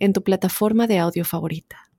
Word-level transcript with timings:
en 0.00 0.12
tu 0.12 0.22
plataforma 0.24 0.86
de 0.86 0.98
audio 0.98 1.24
favorita. 1.24 1.90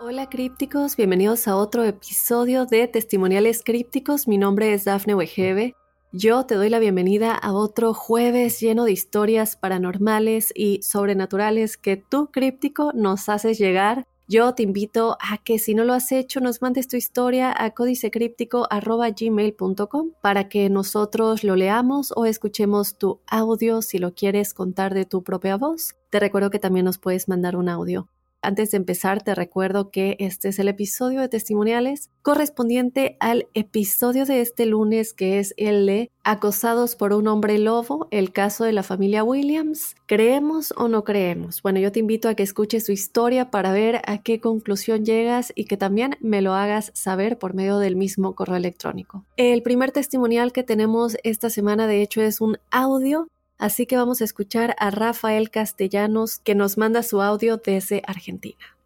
Hola 0.00 0.28
crípticos, 0.28 0.96
bienvenidos 0.96 1.48
a 1.48 1.56
otro 1.56 1.82
episodio 1.82 2.64
de 2.64 2.86
Testimoniales 2.86 3.62
Crípticos. 3.64 4.28
Mi 4.28 4.38
nombre 4.38 4.72
es 4.72 4.84
Dafne 4.84 5.16
Wegebe. 5.16 5.74
Yo 6.12 6.46
te 6.46 6.54
doy 6.54 6.70
la 6.70 6.78
bienvenida 6.78 7.34
a 7.34 7.52
otro 7.52 7.92
jueves 7.92 8.60
lleno 8.60 8.84
de 8.84 8.92
historias 8.92 9.56
paranormales 9.56 10.52
y 10.54 10.80
sobrenaturales 10.82 11.76
que 11.76 11.96
tú, 11.96 12.30
críptico, 12.30 12.92
nos 12.94 13.28
haces 13.28 13.58
llegar 13.58 14.06
yo 14.28 14.54
te 14.54 14.62
invito 14.62 15.16
a 15.20 15.38
que 15.38 15.58
si 15.58 15.74
no 15.74 15.84
lo 15.84 15.94
has 15.94 16.12
hecho, 16.12 16.40
nos 16.40 16.62
mandes 16.62 16.86
tu 16.88 16.96
historia 16.96 17.54
a 17.56 17.70
códicecríptico.gmail.com 17.70 20.10
para 20.20 20.48
que 20.48 20.68
nosotros 20.68 21.44
lo 21.44 21.54
leamos 21.56 22.12
o 22.16 22.26
escuchemos 22.26 22.98
tu 22.98 23.20
audio 23.26 23.82
si 23.82 23.98
lo 23.98 24.14
quieres 24.14 24.54
contar 24.54 24.94
de 24.94 25.04
tu 25.04 25.22
propia 25.22 25.56
voz. 25.56 25.94
Te 26.10 26.18
recuerdo 26.18 26.50
que 26.50 26.58
también 26.58 26.86
nos 26.86 26.98
puedes 26.98 27.28
mandar 27.28 27.54
un 27.56 27.68
audio 27.68 28.08
antes 28.42 28.70
de 28.70 28.76
empezar, 28.76 29.22
te 29.22 29.34
recuerdo 29.34 29.90
que 29.90 30.16
este 30.20 30.48
es 30.48 30.58
el 30.58 30.68
episodio 30.68 31.20
de 31.20 31.28
testimoniales 31.28 32.10
correspondiente 32.22 33.16
al 33.20 33.48
episodio 33.54 34.24
de 34.24 34.40
este 34.40 34.66
lunes, 34.66 35.14
que 35.14 35.38
es 35.38 35.54
el 35.56 35.86
de 35.86 36.10
Acosados 36.24 36.96
por 36.96 37.12
un 37.12 37.28
hombre 37.28 37.58
lobo, 37.58 38.08
el 38.10 38.32
caso 38.32 38.64
de 38.64 38.72
la 38.72 38.82
familia 38.82 39.22
Williams. 39.22 39.94
¿Creemos 40.06 40.74
o 40.76 40.88
no 40.88 41.04
creemos? 41.04 41.62
Bueno, 41.62 41.78
yo 41.78 41.92
te 41.92 42.00
invito 42.00 42.28
a 42.28 42.34
que 42.34 42.42
escuches 42.42 42.86
su 42.86 42.92
historia 42.92 43.50
para 43.50 43.72
ver 43.72 44.00
a 44.06 44.18
qué 44.18 44.40
conclusión 44.40 45.04
llegas 45.04 45.52
y 45.54 45.66
que 45.66 45.76
también 45.76 46.16
me 46.20 46.42
lo 46.42 46.54
hagas 46.54 46.90
saber 46.94 47.38
por 47.38 47.54
medio 47.54 47.78
del 47.78 47.94
mismo 47.94 48.34
correo 48.34 48.56
electrónico. 48.56 49.24
El 49.36 49.62
primer 49.62 49.92
testimonial 49.92 50.52
que 50.52 50.64
tenemos 50.64 51.16
esta 51.22 51.48
semana, 51.48 51.86
de 51.86 52.02
hecho, 52.02 52.22
es 52.22 52.40
un 52.40 52.58
audio 52.70 53.28
Así 53.58 53.86
que 53.86 53.96
vamos 53.96 54.20
a 54.20 54.24
escuchar 54.24 54.76
a 54.78 54.90
Rafael 54.90 55.50
Castellanos 55.50 56.38
que 56.38 56.54
nos 56.54 56.76
manda 56.76 57.02
su 57.02 57.22
audio 57.22 57.56
desde 57.56 58.02
Argentina. 58.06 58.76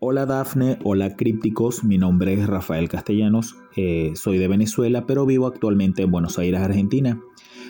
Hola 0.00 0.26
Dafne, 0.26 0.78
hola 0.82 1.14
crípticos, 1.14 1.84
mi 1.84 1.98
nombre 1.98 2.32
es 2.34 2.46
Rafael 2.46 2.88
Castellanos, 2.88 3.56
eh, 3.76 4.12
soy 4.14 4.38
de 4.38 4.46
Venezuela 4.46 5.06
pero 5.06 5.26
vivo 5.26 5.46
actualmente 5.46 6.02
en 6.02 6.10
Buenos 6.10 6.38
Aires, 6.38 6.60
Argentina. 6.60 7.20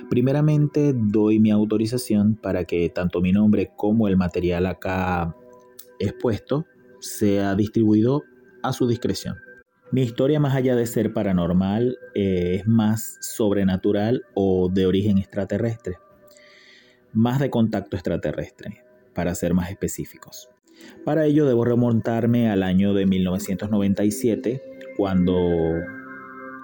Primeramente 0.09 0.95
doy 0.95 1.39
mi 1.39 1.51
autorización 1.51 2.35
para 2.35 2.65
que 2.65 2.89
tanto 2.89 3.21
mi 3.21 3.33
nombre 3.33 3.73
como 3.77 4.09
el 4.09 4.17
material 4.17 4.67
acá 4.67 5.37
expuesto 5.99 6.65
sea 7.01 7.55
distribuido 7.55 8.23
a 8.63 8.73
su 8.73 8.87
discreción. 8.89 9.37
Mi 9.91 10.03
historia 10.03 10.41
más 10.41 10.55
allá 10.55 10.77
de 10.77 10.87
ser 10.87 11.13
paranormal 11.13 11.99
eh, 12.15 12.57
es 12.61 12.67
más 12.67 13.19
sobrenatural 13.21 14.23
o 14.35 14.71
de 14.71 14.87
origen 14.87 15.19
extraterrestre 15.19 15.97
más 17.19 17.41
de 17.41 17.51
contacto 17.51 17.97
extraterrestre, 17.97 18.85
para 19.13 19.35
ser 19.35 19.53
más 19.53 19.71
específicos. 19.71 20.49
Para 21.05 21.27
ello 21.27 21.47
debo 21.47 21.65
remontarme 21.65 22.49
al 22.49 22.63
año 22.63 22.95
de 22.95 23.07
1997, 23.07 24.63
cuando 24.97 25.37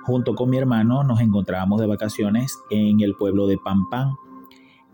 junto 0.05 0.37
con 0.37 0.51
mi 0.51 0.57
hermano 0.57 1.03
nos 1.03 1.21
encontrábamos 1.21 1.81
de 1.81 1.89
vacaciones 1.89 2.57
en 2.71 3.01
el 3.01 3.17
pueblo 3.17 3.49
de 3.49 3.59
Pampán, 3.59 4.13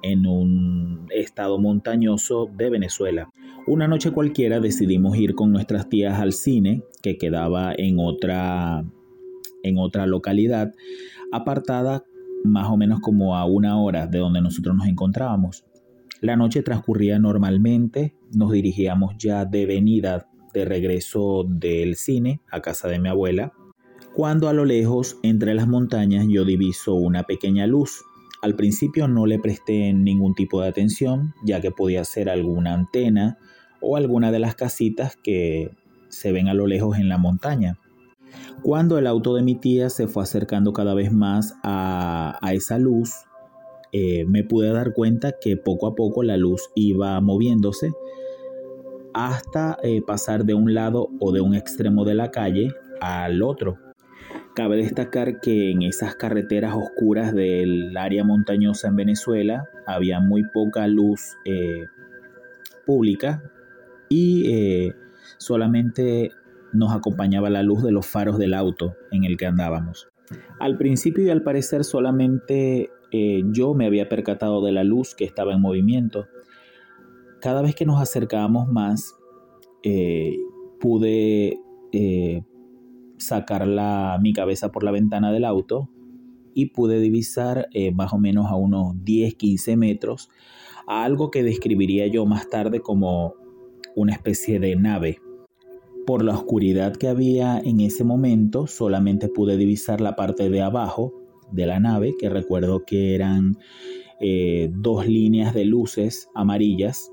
en 0.00 0.26
un 0.26 1.06
estado 1.10 1.58
montañoso 1.58 2.48
de 2.56 2.70
Venezuela. 2.70 3.30
Una 3.66 3.86
noche 3.86 4.12
cualquiera 4.12 4.60
decidimos 4.60 5.18
ir 5.18 5.34
con 5.34 5.52
nuestras 5.52 5.90
tías 5.90 6.18
al 6.20 6.32
cine, 6.32 6.84
que 7.02 7.18
quedaba 7.18 7.74
en 7.76 7.98
otra, 7.98 8.82
en 9.62 9.76
otra 9.76 10.06
localidad, 10.06 10.72
apartada 11.32 12.04
más 12.44 12.68
o 12.68 12.76
menos 12.76 13.00
como 13.00 13.36
a 13.36 13.44
una 13.44 13.78
hora 13.80 14.06
de 14.06 14.18
donde 14.18 14.40
nosotros 14.40 14.76
nos 14.76 14.86
encontrábamos. 14.86 15.64
La 16.20 16.36
noche 16.36 16.62
transcurría 16.62 17.18
normalmente, 17.18 18.14
nos 18.34 18.52
dirigíamos 18.52 19.14
ya 19.18 19.44
de 19.44 19.66
venida 19.66 20.28
de 20.52 20.64
regreso 20.64 21.44
del 21.48 21.96
cine 21.96 22.40
a 22.50 22.60
casa 22.60 22.88
de 22.88 22.98
mi 22.98 23.08
abuela, 23.08 23.52
cuando 24.14 24.48
a 24.48 24.52
lo 24.52 24.64
lejos, 24.64 25.18
entre 25.22 25.54
las 25.54 25.68
montañas, 25.68 26.26
yo 26.28 26.44
diviso 26.44 26.94
una 26.94 27.22
pequeña 27.22 27.66
luz. 27.66 28.02
Al 28.42 28.56
principio 28.56 29.06
no 29.06 29.24
le 29.24 29.38
presté 29.38 29.92
ningún 29.92 30.34
tipo 30.34 30.60
de 30.60 30.68
atención, 30.68 31.32
ya 31.44 31.60
que 31.60 31.70
podía 31.70 32.04
ser 32.04 32.28
alguna 32.28 32.74
antena 32.74 33.38
o 33.80 33.96
alguna 33.96 34.32
de 34.32 34.40
las 34.40 34.56
casitas 34.56 35.16
que 35.16 35.70
se 36.08 36.32
ven 36.32 36.48
a 36.48 36.54
lo 36.54 36.66
lejos 36.66 36.98
en 36.98 37.08
la 37.08 37.18
montaña. 37.18 37.78
Cuando 38.62 38.98
el 38.98 39.06
auto 39.06 39.34
de 39.34 39.42
mi 39.42 39.54
tía 39.54 39.88
se 39.88 40.06
fue 40.06 40.22
acercando 40.22 40.72
cada 40.72 40.94
vez 40.94 41.12
más 41.12 41.54
a, 41.62 42.38
esa 42.52 42.78
luz, 42.78 43.10
eh, 43.92 44.24
me 44.26 44.44
pude 44.44 44.72
dar 44.72 44.92
cuenta 44.92 45.32
que 45.40 45.56
poco 45.56 45.86
a 45.86 45.94
poco 45.94 46.22
la 46.22 46.36
luz 46.36 46.70
iba 46.74 47.20
moviéndose 47.20 47.90
hasta 49.14 49.78
eh, 49.82 50.02
pasar 50.06 50.44
de 50.44 50.54
un 50.54 50.74
lado 50.74 51.08
o 51.20 51.32
de 51.32 51.40
un 51.40 51.54
extremo 51.54 52.04
de 52.04 52.14
la 52.14 52.30
calle 52.30 52.74
al 53.00 53.42
otro. 53.42 53.78
Cabe 54.54 54.76
destacar 54.76 55.40
que 55.40 55.70
en 55.70 55.82
esas 55.82 56.16
carreteras 56.16 56.74
oscuras 56.74 57.34
del 57.34 57.96
área 57.96 58.24
montañosa 58.24 58.88
en 58.88 58.96
Venezuela 58.96 59.68
había 59.86 60.20
muy 60.20 60.44
poca 60.52 60.86
luz 60.86 61.36
eh, 61.44 61.86
pública 62.84 63.42
y 64.08 64.92
solamente 65.38 66.32
nos 66.72 66.92
acompañaba 66.92 67.50
la 67.50 67.62
luz 67.62 67.82
de 67.82 67.92
los 67.92 68.06
faros 68.06 68.38
del 68.38 68.54
auto 68.54 68.94
en 69.10 69.24
el 69.24 69.36
que 69.36 69.46
andábamos. 69.46 70.08
Al 70.58 70.76
principio 70.78 71.24
y 71.24 71.30
al 71.30 71.42
parecer 71.42 71.84
solamente 71.84 72.90
eh, 73.12 73.42
yo 73.52 73.74
me 73.74 73.86
había 73.86 74.08
percatado 74.08 74.64
de 74.64 74.72
la 74.72 74.84
luz 74.84 75.14
que 75.14 75.24
estaba 75.24 75.52
en 75.52 75.60
movimiento. 75.60 76.26
Cada 77.40 77.62
vez 77.62 77.74
que 77.74 77.86
nos 77.86 78.00
acercábamos 78.00 78.68
más, 78.68 79.16
eh, 79.82 80.36
pude 80.78 81.58
eh, 81.92 82.42
sacar 83.18 83.66
la, 83.66 84.18
mi 84.20 84.32
cabeza 84.32 84.70
por 84.70 84.84
la 84.84 84.90
ventana 84.90 85.32
del 85.32 85.44
auto 85.44 85.90
y 86.54 86.66
pude 86.66 87.00
divisar 87.00 87.68
más 87.94 88.12
o 88.12 88.18
menos 88.18 88.46
a 88.46 88.56
unos 88.56 88.96
10-15 88.96 89.76
metros 89.76 90.30
algo 90.86 91.30
que 91.30 91.44
describiría 91.44 92.08
yo 92.08 92.26
más 92.26 92.48
tarde 92.50 92.80
como 92.80 93.34
una 93.94 94.12
especie 94.12 94.58
de 94.58 94.74
nave 94.74 95.20
por 96.06 96.24
la 96.24 96.34
oscuridad 96.34 96.96
que 96.96 97.08
había 97.08 97.58
en 97.58 97.80
ese 97.80 98.04
momento, 98.04 98.66
solamente 98.66 99.28
pude 99.28 99.56
divisar 99.56 100.00
la 100.00 100.16
parte 100.16 100.50
de 100.50 100.62
abajo 100.62 101.14
de 101.52 101.66
la 101.66 101.80
nave, 101.80 102.14
que 102.18 102.28
recuerdo 102.28 102.84
que 102.84 103.14
eran 103.14 103.56
eh, 104.20 104.70
dos 104.72 105.06
líneas 105.06 105.54
de 105.54 105.64
luces 105.64 106.28
amarillas, 106.34 107.10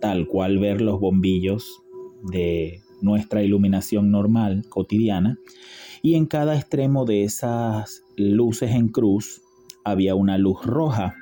tal 0.00 0.26
cual 0.26 0.58
ver 0.58 0.80
los 0.80 1.00
bombillos 1.00 1.82
de 2.30 2.80
nuestra 3.00 3.42
iluminación 3.42 4.10
normal, 4.10 4.64
cotidiana, 4.68 5.38
y 6.02 6.14
en 6.14 6.26
cada 6.26 6.56
extremo 6.56 7.04
de 7.04 7.24
esas 7.24 8.04
luces 8.16 8.72
en 8.72 8.88
cruz 8.88 9.42
había 9.84 10.14
una 10.14 10.38
luz 10.38 10.64
roja. 10.64 11.14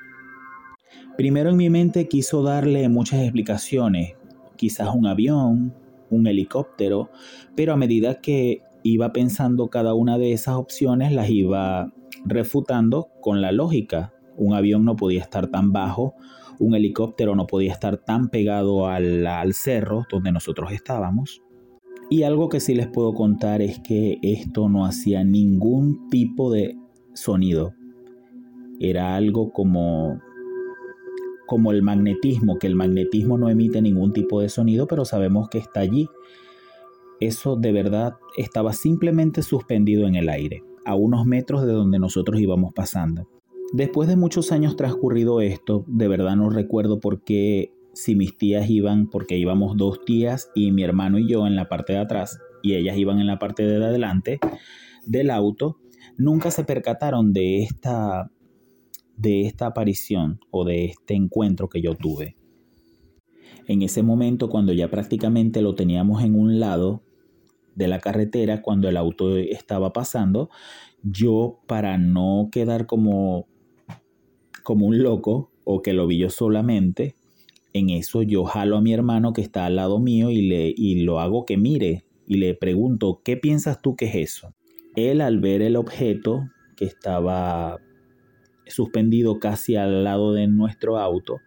Primero 1.17 1.51
en 1.51 1.57
mi 1.57 1.71
mente 1.71 2.09
quiso 2.09 2.43
darle 2.43 2.89
muchas 2.89 3.21
explicaciones, 3.21 4.15
quizás 4.57 4.95
un 4.95 5.07
avión, 5.07 5.75
un 6.11 6.27
helicóptero, 6.27 7.11
pero 7.55 7.73
a 7.73 7.77
medida 7.77 8.21
que 8.21 8.63
iba 8.83 9.13
pensando 9.13 9.69
cada 9.69 9.95
una 9.95 10.19
de 10.19 10.33
esas 10.33 10.57
opciones, 10.57 11.13
las 11.13 11.31
iba 11.31 11.93
refutando 12.25 13.11
con 13.21 13.41
la 13.41 13.53
lógica. 13.53 14.13
Un 14.37 14.55
avión 14.55 14.85
no 14.85 14.97
podía 14.97 15.21
estar 15.21 15.49
tan 15.49 15.73
bajo, 15.73 16.15
un 16.59 16.75
helicóptero 16.75 17.35
no 17.35 17.47
podía 17.47 17.73
estar 17.73 17.99
tan 17.99 18.29
pegado 18.29 18.89
al, 18.89 19.27
al 19.27 19.55
cerro 19.55 20.07
donde 20.11 20.33
nosotros 20.33 20.73
estábamos. 20.73 21.43
Y 22.11 22.25
algo 22.25 22.49
que 22.49 22.61
sí 22.61 22.75
les 22.75 22.89
puedo 22.89 23.15
contar 23.15 23.63
es 23.63 23.79
que 23.79 24.19
esto 24.23 24.69
no 24.69 24.85
hacía 24.85 25.23
ningún 25.25 26.09
tipo 26.09 26.51
de 26.51 26.77
sonido. 27.15 27.75
Era 28.81 29.15
algo 29.15 29.53
como 29.53 30.21
como 31.51 31.73
el 31.73 31.83
magnetismo, 31.83 32.61
que 32.61 32.69
el 32.69 32.77
magnetismo 32.77 33.37
no 33.37 33.49
emite 33.49 33.83
ningún 33.83 34.13
tipo 34.13 34.41
de 34.41 34.49
sonido, 34.49 34.87
pero 34.87 35.05
sabemos 35.05 35.49
que 35.49 35.59
está 35.59 35.81
allí. 35.81 36.09
eso 37.19 37.57
de 37.57 37.73
verdad 37.73 38.15
estaba 38.37 38.73
simplemente 38.73 39.43
suspendido 39.43 40.07
en 40.07 40.15
el 40.15 40.29
aire, 40.29 40.63
a 40.85 40.95
unos 40.95 41.27
metros 41.27 41.67
de 41.67 41.73
donde 41.73 41.99
nosotros 41.99 42.41
íbamos 42.41 42.73
pasando. 42.73 43.29
Después 43.73 44.09
de 44.09 44.15
muchos 44.15 44.53
años 44.53 44.77
transcurrido 44.77 45.41
esto, 45.41 45.85
de 45.89 46.07
verdad 46.07 46.37
no 46.37 46.51
recuerdo 46.51 47.01
por 47.01 47.25
qué 47.25 47.73
si 47.95 48.15
mis 48.15 48.39
tías 48.39 48.71
iban, 48.71 49.11
porque 49.11 49.37
íbamos 49.37 49.77
dos 49.77 50.05
tías 50.05 50.53
y 50.55 50.71
mi 50.71 50.85
hermano 50.85 51.19
y 51.19 51.29
yo 51.29 51.49
en 51.49 51.57
la 51.57 51.69
parte 51.69 51.95
de 51.95 51.99
atrás 51.99 52.39
y 52.63 52.75
ellas 52.75 52.97
iban 52.97 53.19
en 53.19 53.27
la 53.27 53.41
parte 53.41 53.67
de 53.67 53.85
adelante 53.85 54.39
del 55.05 55.31
auto, 55.31 55.79
nunca 56.17 56.53
se 56.53 56.63
percataron 56.63 57.33
de 57.33 57.65
esta 57.65 58.31
de 59.21 59.43
esta 59.43 59.67
aparición 59.67 60.41
o 60.51 60.65
de 60.65 60.87
este 60.87 61.15
encuentro 61.15 61.69
que 61.69 61.83
yo 61.83 61.95
tuve. 61.95 62.37
En 63.67 63.83
ese 63.83 64.03
momento, 64.03 64.49
cuando 64.49 64.73
ya 64.73 64.91
prácticamente 64.91 65.61
lo 65.61 65.75
teníamos 65.75 66.25
en 66.25 66.35
un 66.35 66.59
lado 66.59 67.03
de 67.75 67.87
la 67.87 68.01
carretera, 68.01 68.63
cuando 68.63 68.89
el 68.89 68.97
auto 68.97 69.37
estaba 69.37 69.93
pasando, 69.93 70.49
yo 71.03 71.61
para 71.67 71.99
no 71.99 72.49
quedar 72.51 72.87
como 72.87 73.47
como 74.63 74.87
un 74.87 75.03
loco 75.03 75.51
o 75.65 75.83
que 75.83 75.93
lo 75.93 76.07
vi 76.07 76.19
yo 76.19 76.31
solamente, 76.31 77.17
en 77.73 77.91
eso 77.91 78.23
yo 78.23 78.45
jalo 78.45 78.77
a 78.77 78.81
mi 78.81 78.93
hermano 78.93 79.33
que 79.33 79.41
está 79.41 79.67
al 79.67 79.77
lado 79.77 79.99
mío 79.99 80.31
y, 80.31 80.43
le, 80.43 80.73
y 80.77 81.03
lo 81.03 81.21
hago 81.21 81.45
que 81.45 81.57
mire 81.57 82.05
y 82.27 82.37
le 82.37 82.55
pregunto, 82.55 83.21
¿qué 83.25 83.37
piensas 83.37 83.81
tú 83.83 83.97
que 83.97 84.07
es 84.07 84.15
eso? 84.15 84.55
Él 84.97 85.21
al 85.21 85.41
ver 85.41 85.63
el 85.63 85.77
objeto 85.77 86.49
que 86.77 86.85
estaba 86.85 87.79
suspendido 88.71 89.39
casi 89.39 89.77
al 89.77 90.05
lado 90.05 90.33
de 90.33 90.47
nuestro 90.47 90.99
auto, 90.99 91.39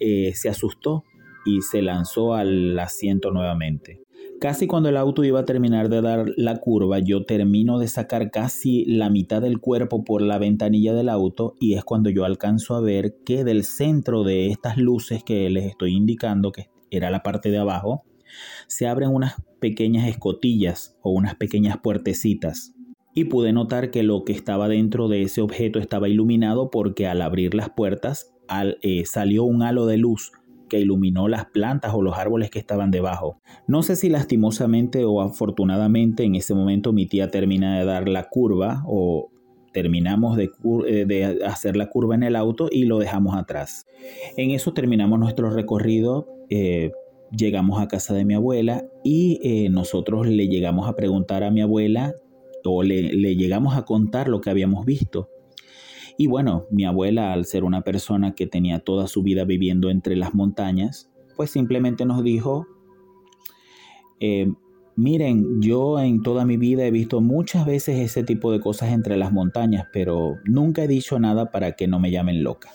eh, 0.00 0.32
se 0.34 0.48
asustó 0.48 1.04
y 1.44 1.62
se 1.62 1.82
lanzó 1.82 2.34
al 2.34 2.78
asiento 2.78 3.30
nuevamente. 3.30 4.02
Casi 4.40 4.68
cuando 4.68 4.88
el 4.88 4.96
auto 4.96 5.24
iba 5.24 5.40
a 5.40 5.44
terminar 5.44 5.88
de 5.88 6.00
dar 6.00 6.26
la 6.36 6.58
curva, 6.58 7.00
yo 7.00 7.24
termino 7.24 7.80
de 7.80 7.88
sacar 7.88 8.30
casi 8.30 8.84
la 8.84 9.10
mitad 9.10 9.42
del 9.42 9.58
cuerpo 9.58 10.04
por 10.04 10.22
la 10.22 10.38
ventanilla 10.38 10.94
del 10.94 11.08
auto 11.08 11.56
y 11.58 11.74
es 11.74 11.82
cuando 11.82 12.08
yo 12.08 12.24
alcanzo 12.24 12.76
a 12.76 12.80
ver 12.80 13.16
que 13.24 13.42
del 13.42 13.64
centro 13.64 14.22
de 14.22 14.46
estas 14.46 14.76
luces 14.76 15.24
que 15.24 15.50
les 15.50 15.64
estoy 15.64 15.96
indicando, 15.96 16.52
que 16.52 16.70
era 16.90 17.10
la 17.10 17.24
parte 17.24 17.50
de 17.50 17.58
abajo, 17.58 18.04
se 18.68 18.86
abren 18.86 19.10
unas 19.10 19.42
pequeñas 19.58 20.06
escotillas 20.06 20.96
o 21.02 21.10
unas 21.10 21.34
pequeñas 21.34 21.78
puertecitas. 21.78 22.74
Y 23.14 23.24
pude 23.24 23.52
notar 23.52 23.90
que 23.90 24.02
lo 24.02 24.24
que 24.24 24.32
estaba 24.32 24.68
dentro 24.68 25.08
de 25.08 25.22
ese 25.22 25.40
objeto 25.40 25.78
estaba 25.78 26.08
iluminado 26.08 26.70
porque 26.70 27.06
al 27.06 27.22
abrir 27.22 27.54
las 27.54 27.70
puertas 27.70 28.32
eh, 28.82 29.04
salió 29.04 29.44
un 29.44 29.62
halo 29.62 29.86
de 29.86 29.96
luz 29.96 30.32
que 30.68 30.80
iluminó 30.80 31.28
las 31.28 31.46
plantas 31.46 31.94
o 31.94 32.02
los 32.02 32.16
árboles 32.16 32.50
que 32.50 32.58
estaban 32.58 32.90
debajo. 32.90 33.40
No 33.66 33.82
sé 33.82 33.96
si 33.96 34.08
lastimosamente 34.08 35.04
o 35.04 35.20
afortunadamente 35.20 36.24
en 36.24 36.34
ese 36.34 36.54
momento 36.54 36.92
mi 36.92 37.06
tía 37.06 37.30
termina 37.30 37.78
de 37.78 37.84
dar 37.84 38.08
la 38.08 38.28
curva 38.28 38.82
o 38.86 39.30
terminamos 39.72 40.36
de, 40.36 40.50
eh, 40.86 41.38
hacer 41.46 41.76
la 41.76 41.88
curva 41.88 42.14
en 42.14 42.22
el 42.22 42.36
auto 42.36 42.68
y 42.70 42.84
lo 42.84 42.98
dejamos 42.98 43.36
atrás. 43.36 43.86
En 44.36 44.50
eso 44.50 44.72
terminamos 44.72 45.18
nuestro 45.18 45.50
recorrido. 45.50 46.26
Eh, 46.50 46.92
llegamos 47.30 47.80
a 47.80 47.88
casa 47.88 48.14
de 48.14 48.24
mi 48.24 48.34
abuela 48.34 48.84
y 49.04 49.68
nosotros 49.70 50.26
le 50.26 50.48
llegamos 50.48 50.88
a 50.88 50.94
preguntar 50.94 51.44
a 51.44 51.50
mi 51.50 51.60
abuela 51.60 52.14
o 52.70 52.82
le, 52.82 53.12
le 53.12 53.36
llegamos 53.36 53.76
a 53.76 53.84
contar 53.84 54.28
lo 54.28 54.40
que 54.40 54.50
habíamos 54.50 54.84
visto. 54.84 55.28
Y 56.16 56.26
bueno, 56.26 56.66
mi 56.70 56.84
abuela, 56.84 57.32
al 57.32 57.44
ser 57.44 57.62
una 57.62 57.82
persona 57.82 58.34
que 58.34 58.46
tenía 58.46 58.80
toda 58.80 59.06
su 59.06 59.22
vida 59.22 59.44
viviendo 59.44 59.88
entre 59.88 60.16
las 60.16 60.34
montañas, 60.34 61.08
pues 61.36 61.52
simplemente 61.52 62.04
nos 62.04 62.24
dijo, 62.24 62.66
eh, 64.18 64.52
miren, 64.96 65.62
yo 65.62 66.00
en 66.00 66.22
toda 66.22 66.44
mi 66.44 66.56
vida 66.56 66.84
he 66.84 66.90
visto 66.90 67.20
muchas 67.20 67.64
veces 67.64 68.00
ese 68.00 68.24
tipo 68.24 68.50
de 68.50 68.58
cosas 68.58 68.92
entre 68.92 69.16
las 69.16 69.32
montañas, 69.32 69.86
pero 69.92 70.38
nunca 70.44 70.82
he 70.82 70.88
dicho 70.88 71.20
nada 71.20 71.52
para 71.52 71.76
que 71.76 71.86
no 71.86 72.00
me 72.00 72.10
llamen 72.10 72.42
loca. 72.42 72.70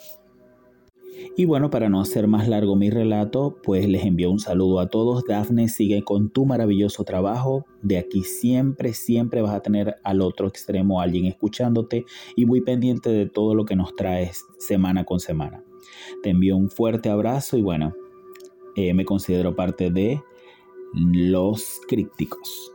Y 1.35 1.45
bueno, 1.45 1.69
para 1.69 1.89
no 1.89 2.01
hacer 2.01 2.27
más 2.27 2.47
largo 2.47 2.75
mi 2.75 2.89
relato, 2.89 3.57
pues 3.63 3.87
les 3.87 4.05
envío 4.05 4.31
un 4.31 4.39
saludo 4.39 4.79
a 4.79 4.89
todos. 4.89 5.23
Dafne, 5.25 5.69
sigue 5.69 6.03
con 6.03 6.29
tu 6.29 6.45
maravilloso 6.45 7.03
trabajo. 7.03 7.65
De 7.81 7.97
aquí 7.97 8.23
siempre, 8.23 8.93
siempre 8.93 9.41
vas 9.41 9.53
a 9.53 9.61
tener 9.61 9.95
al 10.03 10.21
otro 10.21 10.47
extremo 10.47 11.01
alguien 11.01 11.25
escuchándote 11.25 12.05
y 12.35 12.45
muy 12.45 12.61
pendiente 12.61 13.09
de 13.09 13.27
todo 13.27 13.55
lo 13.55 13.65
que 13.65 13.75
nos 13.75 13.95
traes 13.95 14.45
semana 14.57 15.05
con 15.05 15.19
semana. 15.19 15.63
Te 16.21 16.29
envío 16.29 16.55
un 16.55 16.69
fuerte 16.69 17.09
abrazo 17.09 17.57
y 17.57 17.61
bueno, 17.61 17.93
eh, 18.75 18.93
me 18.93 19.05
considero 19.05 19.55
parte 19.55 19.89
de 19.89 20.21
los 20.93 21.81
crípticos. 21.87 22.71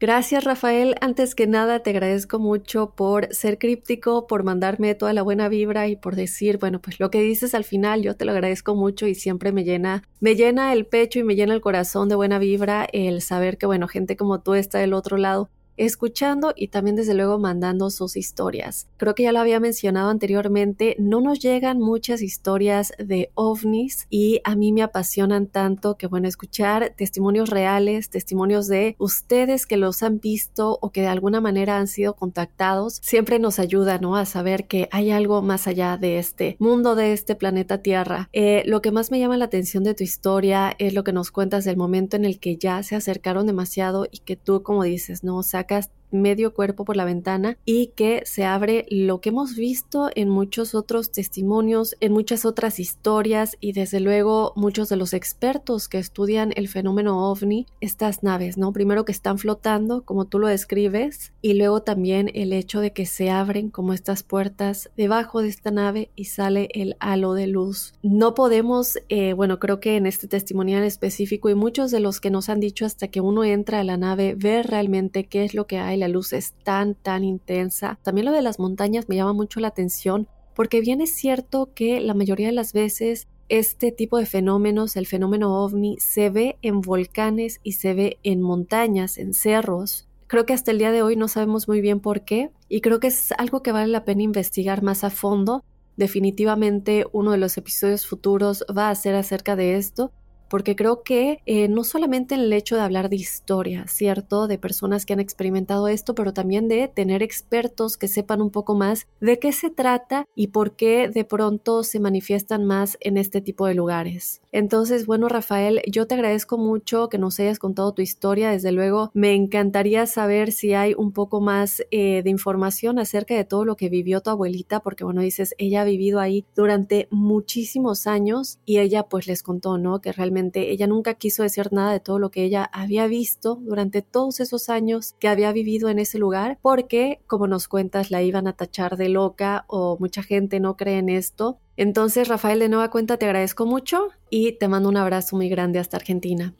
Gracias 0.00 0.44
Rafael, 0.44 0.94
antes 1.00 1.34
que 1.34 1.48
nada 1.48 1.80
te 1.80 1.90
agradezco 1.90 2.38
mucho 2.38 2.92
por 2.94 3.34
ser 3.34 3.58
críptico, 3.58 4.28
por 4.28 4.44
mandarme 4.44 4.94
toda 4.94 5.12
la 5.12 5.22
buena 5.22 5.48
vibra 5.48 5.88
y 5.88 5.96
por 5.96 6.14
decir, 6.14 6.58
bueno, 6.58 6.80
pues 6.80 7.00
lo 7.00 7.10
que 7.10 7.20
dices 7.20 7.52
al 7.52 7.64
final 7.64 8.02
yo 8.02 8.14
te 8.14 8.24
lo 8.24 8.30
agradezco 8.30 8.76
mucho 8.76 9.08
y 9.08 9.16
siempre 9.16 9.50
me 9.50 9.64
llena, 9.64 10.04
me 10.20 10.36
llena 10.36 10.72
el 10.72 10.86
pecho 10.86 11.18
y 11.18 11.24
me 11.24 11.34
llena 11.34 11.52
el 11.52 11.60
corazón 11.60 12.08
de 12.08 12.14
buena 12.14 12.38
vibra 12.38 12.86
el 12.92 13.20
saber 13.22 13.58
que 13.58 13.66
bueno, 13.66 13.88
gente 13.88 14.16
como 14.16 14.40
tú 14.40 14.54
está 14.54 14.78
del 14.78 14.92
otro 14.92 15.16
lado 15.16 15.50
escuchando 15.78 16.52
y 16.56 16.68
también 16.68 16.96
desde 16.96 17.14
luego 17.14 17.38
mandando 17.38 17.90
sus 17.90 18.16
historias. 18.16 18.88
Creo 18.96 19.14
que 19.14 19.24
ya 19.24 19.32
lo 19.32 19.40
había 19.40 19.60
mencionado 19.60 20.10
anteriormente, 20.10 20.96
no 20.98 21.20
nos 21.20 21.38
llegan 21.38 21.78
muchas 21.78 22.22
historias 22.22 22.92
de 22.98 23.30
ovnis 23.34 24.06
y 24.10 24.40
a 24.44 24.54
mí 24.56 24.72
me 24.72 24.82
apasionan 24.82 25.46
tanto 25.46 25.96
que 25.96 26.06
bueno, 26.06 26.28
escuchar 26.28 26.94
testimonios 26.96 27.50
reales, 27.50 28.10
testimonios 28.10 28.68
de 28.68 28.96
ustedes 28.98 29.66
que 29.66 29.76
los 29.76 30.02
han 30.02 30.20
visto 30.20 30.78
o 30.80 30.90
que 30.90 31.02
de 31.02 31.08
alguna 31.08 31.40
manera 31.40 31.78
han 31.78 31.88
sido 31.88 32.14
contactados, 32.14 33.00
siempre 33.02 33.38
nos 33.38 33.58
ayuda, 33.58 33.98
¿no? 33.98 34.16
A 34.16 34.26
saber 34.26 34.66
que 34.66 34.88
hay 34.90 35.10
algo 35.10 35.42
más 35.42 35.66
allá 35.66 35.96
de 35.96 36.18
este 36.18 36.56
mundo, 36.58 36.94
de 36.94 37.12
este 37.12 37.34
planeta 37.34 37.78
Tierra. 37.78 38.28
Eh, 38.32 38.62
lo 38.66 38.82
que 38.82 38.90
más 38.90 39.10
me 39.10 39.18
llama 39.18 39.36
la 39.36 39.46
atención 39.46 39.84
de 39.84 39.94
tu 39.94 40.04
historia 40.04 40.74
es 40.78 40.94
lo 40.94 41.04
que 41.04 41.12
nos 41.12 41.30
cuentas 41.30 41.64
del 41.64 41.76
momento 41.76 42.16
en 42.16 42.24
el 42.24 42.40
que 42.40 42.56
ya 42.56 42.82
se 42.82 42.96
acercaron 42.96 43.46
demasiado 43.46 44.06
y 44.10 44.18
que 44.18 44.36
tú, 44.36 44.62
como 44.62 44.82
dices, 44.82 45.24
¿no? 45.24 45.38
O 45.38 45.42
podcast 45.68 45.97
medio 46.10 46.54
cuerpo 46.54 46.84
por 46.84 46.96
la 46.96 47.04
ventana 47.04 47.56
y 47.64 47.88
que 47.88 48.22
se 48.24 48.44
abre 48.44 48.86
lo 48.90 49.20
que 49.20 49.30
hemos 49.30 49.56
visto 49.56 50.10
en 50.14 50.28
muchos 50.28 50.74
otros 50.74 51.10
testimonios, 51.12 51.96
en 52.00 52.12
muchas 52.12 52.44
otras 52.44 52.80
historias 52.80 53.56
y 53.60 53.72
desde 53.72 54.00
luego 54.00 54.52
muchos 54.56 54.88
de 54.88 54.96
los 54.96 55.12
expertos 55.12 55.88
que 55.88 55.98
estudian 55.98 56.52
el 56.56 56.68
fenómeno 56.68 57.30
ovni, 57.30 57.66
estas 57.80 58.22
naves, 58.22 58.58
¿no? 58.58 58.72
Primero 58.72 59.04
que 59.04 59.12
están 59.12 59.38
flotando, 59.38 60.02
como 60.02 60.24
tú 60.24 60.38
lo 60.38 60.48
describes, 60.48 61.32
y 61.42 61.54
luego 61.54 61.82
también 61.82 62.30
el 62.34 62.52
hecho 62.52 62.80
de 62.80 62.92
que 62.92 63.06
se 63.06 63.30
abren 63.30 63.70
como 63.70 63.92
estas 63.92 64.22
puertas 64.22 64.90
debajo 64.96 65.42
de 65.42 65.48
esta 65.48 65.70
nave 65.70 66.10
y 66.16 66.24
sale 66.24 66.68
el 66.74 66.96
halo 67.00 67.34
de 67.34 67.46
luz. 67.46 67.94
No 68.02 68.34
podemos, 68.34 68.98
eh, 69.08 69.32
bueno, 69.34 69.58
creo 69.58 69.80
que 69.80 69.96
en 69.96 70.06
este 70.06 70.28
testimonial 70.28 70.82
específico 70.84 71.50
y 71.50 71.54
muchos 71.54 71.90
de 71.90 72.00
los 72.00 72.20
que 72.20 72.30
nos 72.30 72.48
han 72.48 72.60
dicho 72.60 72.86
hasta 72.86 73.08
que 73.08 73.20
uno 73.20 73.44
entra 73.44 73.80
a 73.80 73.84
la 73.84 73.96
nave, 73.96 74.34
ver 74.36 74.66
realmente 74.66 75.24
qué 75.24 75.44
es 75.44 75.54
lo 75.54 75.66
que 75.66 75.78
hay 75.78 75.97
la 75.98 76.08
luz 76.08 76.32
es 76.32 76.54
tan, 76.64 76.94
tan 76.94 77.24
intensa. 77.24 77.98
También 78.02 78.26
lo 78.26 78.32
de 78.32 78.42
las 78.42 78.58
montañas 78.58 79.08
me 79.08 79.16
llama 79.16 79.32
mucho 79.32 79.60
la 79.60 79.68
atención 79.68 80.28
porque 80.54 80.80
bien 80.80 81.00
es 81.00 81.14
cierto 81.14 81.70
que 81.72 82.00
la 82.00 82.14
mayoría 82.14 82.48
de 82.48 82.52
las 82.52 82.72
veces 82.72 83.28
este 83.48 83.92
tipo 83.92 84.18
de 84.18 84.26
fenómenos, 84.26 84.96
el 84.96 85.06
fenómeno 85.06 85.62
ovni, 85.62 85.96
se 86.00 86.30
ve 86.30 86.58
en 86.62 86.80
volcanes 86.80 87.60
y 87.62 87.72
se 87.72 87.94
ve 87.94 88.18
en 88.22 88.42
montañas, 88.42 89.18
en 89.18 89.34
cerros. 89.34 90.08
Creo 90.26 90.46
que 90.46 90.52
hasta 90.52 90.70
el 90.70 90.78
día 90.78 90.92
de 90.92 91.02
hoy 91.02 91.16
no 91.16 91.28
sabemos 91.28 91.68
muy 91.68 91.80
bien 91.80 92.00
por 92.00 92.22
qué 92.22 92.50
y 92.68 92.80
creo 92.80 93.00
que 93.00 93.06
es 93.06 93.32
algo 93.38 93.62
que 93.62 93.72
vale 93.72 93.86
la 93.86 94.04
pena 94.04 94.22
investigar 94.22 94.82
más 94.82 95.04
a 95.04 95.10
fondo. 95.10 95.64
Definitivamente 95.96 97.06
uno 97.12 97.30
de 97.30 97.38
los 97.38 97.56
episodios 97.56 98.06
futuros 98.06 98.64
va 98.76 98.90
a 98.90 98.94
ser 98.94 99.14
acerca 99.14 99.56
de 99.56 99.76
esto 99.76 100.12
porque 100.48 100.76
creo 100.76 101.02
que 101.02 101.40
eh, 101.46 101.68
no 101.68 101.84
solamente 101.84 102.34
en 102.34 102.42
el 102.42 102.52
hecho 102.52 102.76
de 102.76 102.82
hablar 102.82 103.08
de 103.08 103.16
historia, 103.16 103.86
¿cierto? 103.86 104.46
De 104.48 104.58
personas 104.58 105.06
que 105.06 105.12
han 105.12 105.20
experimentado 105.20 105.88
esto, 105.88 106.14
pero 106.14 106.32
también 106.32 106.68
de 106.68 106.88
tener 106.88 107.22
expertos 107.22 107.96
que 107.96 108.08
sepan 108.08 108.42
un 108.42 108.50
poco 108.50 108.74
más 108.74 109.06
de 109.20 109.38
qué 109.38 109.52
se 109.52 109.70
trata 109.70 110.26
y 110.34 110.48
por 110.48 110.76
qué 110.76 111.08
de 111.08 111.24
pronto 111.24 111.82
se 111.82 112.00
manifiestan 112.00 112.64
más 112.64 112.96
en 113.00 113.16
este 113.16 113.40
tipo 113.40 113.66
de 113.66 113.74
lugares. 113.74 114.40
Entonces, 114.50 115.04
bueno, 115.04 115.28
Rafael, 115.28 115.82
yo 115.86 116.06
te 116.06 116.14
agradezco 116.14 116.56
mucho 116.56 117.08
que 117.08 117.18
nos 117.18 117.38
hayas 117.38 117.58
contado 117.58 117.92
tu 117.92 118.00
historia. 118.02 118.50
Desde 118.50 118.72
luego, 118.72 119.10
me 119.12 119.34
encantaría 119.34 120.06
saber 120.06 120.52
si 120.52 120.72
hay 120.72 120.94
un 120.96 121.12
poco 121.12 121.40
más 121.40 121.82
eh, 121.90 122.22
de 122.22 122.30
información 122.30 122.98
acerca 122.98 123.34
de 123.34 123.44
todo 123.44 123.64
lo 123.64 123.76
que 123.76 123.90
vivió 123.90 124.22
tu 124.22 124.30
abuelita, 124.30 124.80
porque 124.80 125.04
bueno, 125.04 125.20
dices, 125.20 125.54
ella 125.58 125.82
ha 125.82 125.84
vivido 125.84 126.18
ahí 126.18 126.46
durante 126.56 127.08
muchísimos 127.10 128.06
años 128.06 128.58
y 128.64 128.78
ella 128.78 129.04
pues 129.04 129.26
les 129.26 129.42
contó, 129.42 129.76
¿no? 129.76 130.00
Que 130.00 130.12
realmente 130.12 130.70
ella 130.70 130.86
nunca 130.86 131.14
quiso 131.14 131.42
decir 131.42 131.72
nada 131.72 131.92
de 131.92 132.00
todo 132.00 132.18
lo 132.18 132.30
que 132.30 132.44
ella 132.44 132.64
había 132.72 133.06
visto 133.06 133.56
durante 133.62 134.00
todos 134.02 134.40
esos 134.40 134.70
años 134.70 135.14
que 135.18 135.28
había 135.28 135.52
vivido 135.52 135.90
en 135.90 135.98
ese 135.98 136.18
lugar, 136.18 136.58
porque, 136.62 137.20
como 137.26 137.46
nos 137.46 137.68
cuentas, 137.68 138.10
la 138.10 138.22
iban 138.22 138.46
a 138.46 138.54
tachar 138.54 138.96
de 138.96 139.10
loca 139.10 139.64
o 139.68 139.98
mucha 140.00 140.22
gente 140.22 140.60
no 140.60 140.76
cree 140.76 140.98
en 140.98 141.10
esto. 141.10 141.58
Entonces, 141.78 142.26
Rafael, 142.26 142.58
de 142.58 142.68
nueva 142.68 142.90
cuenta 142.90 143.18
te 143.18 143.26
agradezco 143.26 143.64
mucho 143.64 144.08
y 144.30 144.58
te 144.58 144.66
mando 144.66 144.88
un 144.88 144.96
abrazo 144.96 145.36
muy 145.36 145.48
grande 145.48 145.78
hasta 145.78 145.96
Argentina. 145.96 146.56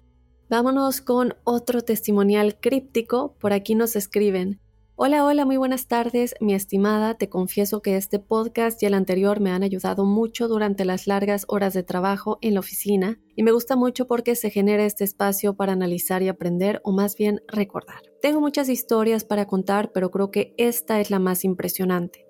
Vámonos 0.48 1.00
con 1.00 1.34
otro 1.42 1.82
testimonial 1.82 2.60
críptico. 2.60 3.34
Por 3.40 3.52
aquí 3.52 3.74
nos 3.74 3.96
escriben. 3.96 4.60
Hola, 4.94 5.24
hola, 5.24 5.44
muy 5.44 5.56
buenas 5.56 5.88
tardes, 5.88 6.36
mi 6.40 6.54
estimada. 6.54 7.14
Te 7.14 7.28
confieso 7.28 7.82
que 7.82 7.96
este 7.96 8.20
podcast 8.20 8.80
y 8.80 8.86
el 8.86 8.94
anterior 8.94 9.40
me 9.40 9.50
han 9.50 9.64
ayudado 9.64 10.04
mucho 10.04 10.46
durante 10.46 10.84
las 10.84 11.08
largas 11.08 11.46
horas 11.48 11.74
de 11.74 11.82
trabajo 11.82 12.38
en 12.40 12.54
la 12.54 12.60
oficina 12.60 13.18
y 13.34 13.42
me 13.42 13.50
gusta 13.50 13.74
mucho 13.74 14.06
porque 14.06 14.36
se 14.36 14.50
genera 14.50 14.84
este 14.84 15.02
espacio 15.02 15.54
para 15.54 15.72
analizar 15.72 16.22
y 16.22 16.28
aprender 16.28 16.80
o 16.84 16.92
más 16.92 17.16
bien 17.16 17.42
recordar. 17.48 18.02
Tengo 18.22 18.40
muchas 18.40 18.68
historias 18.68 19.24
para 19.24 19.46
contar, 19.46 19.90
pero 19.92 20.12
creo 20.12 20.30
que 20.30 20.54
esta 20.58 21.00
es 21.00 21.10
la 21.10 21.18
más 21.18 21.44
impresionante. 21.44 22.27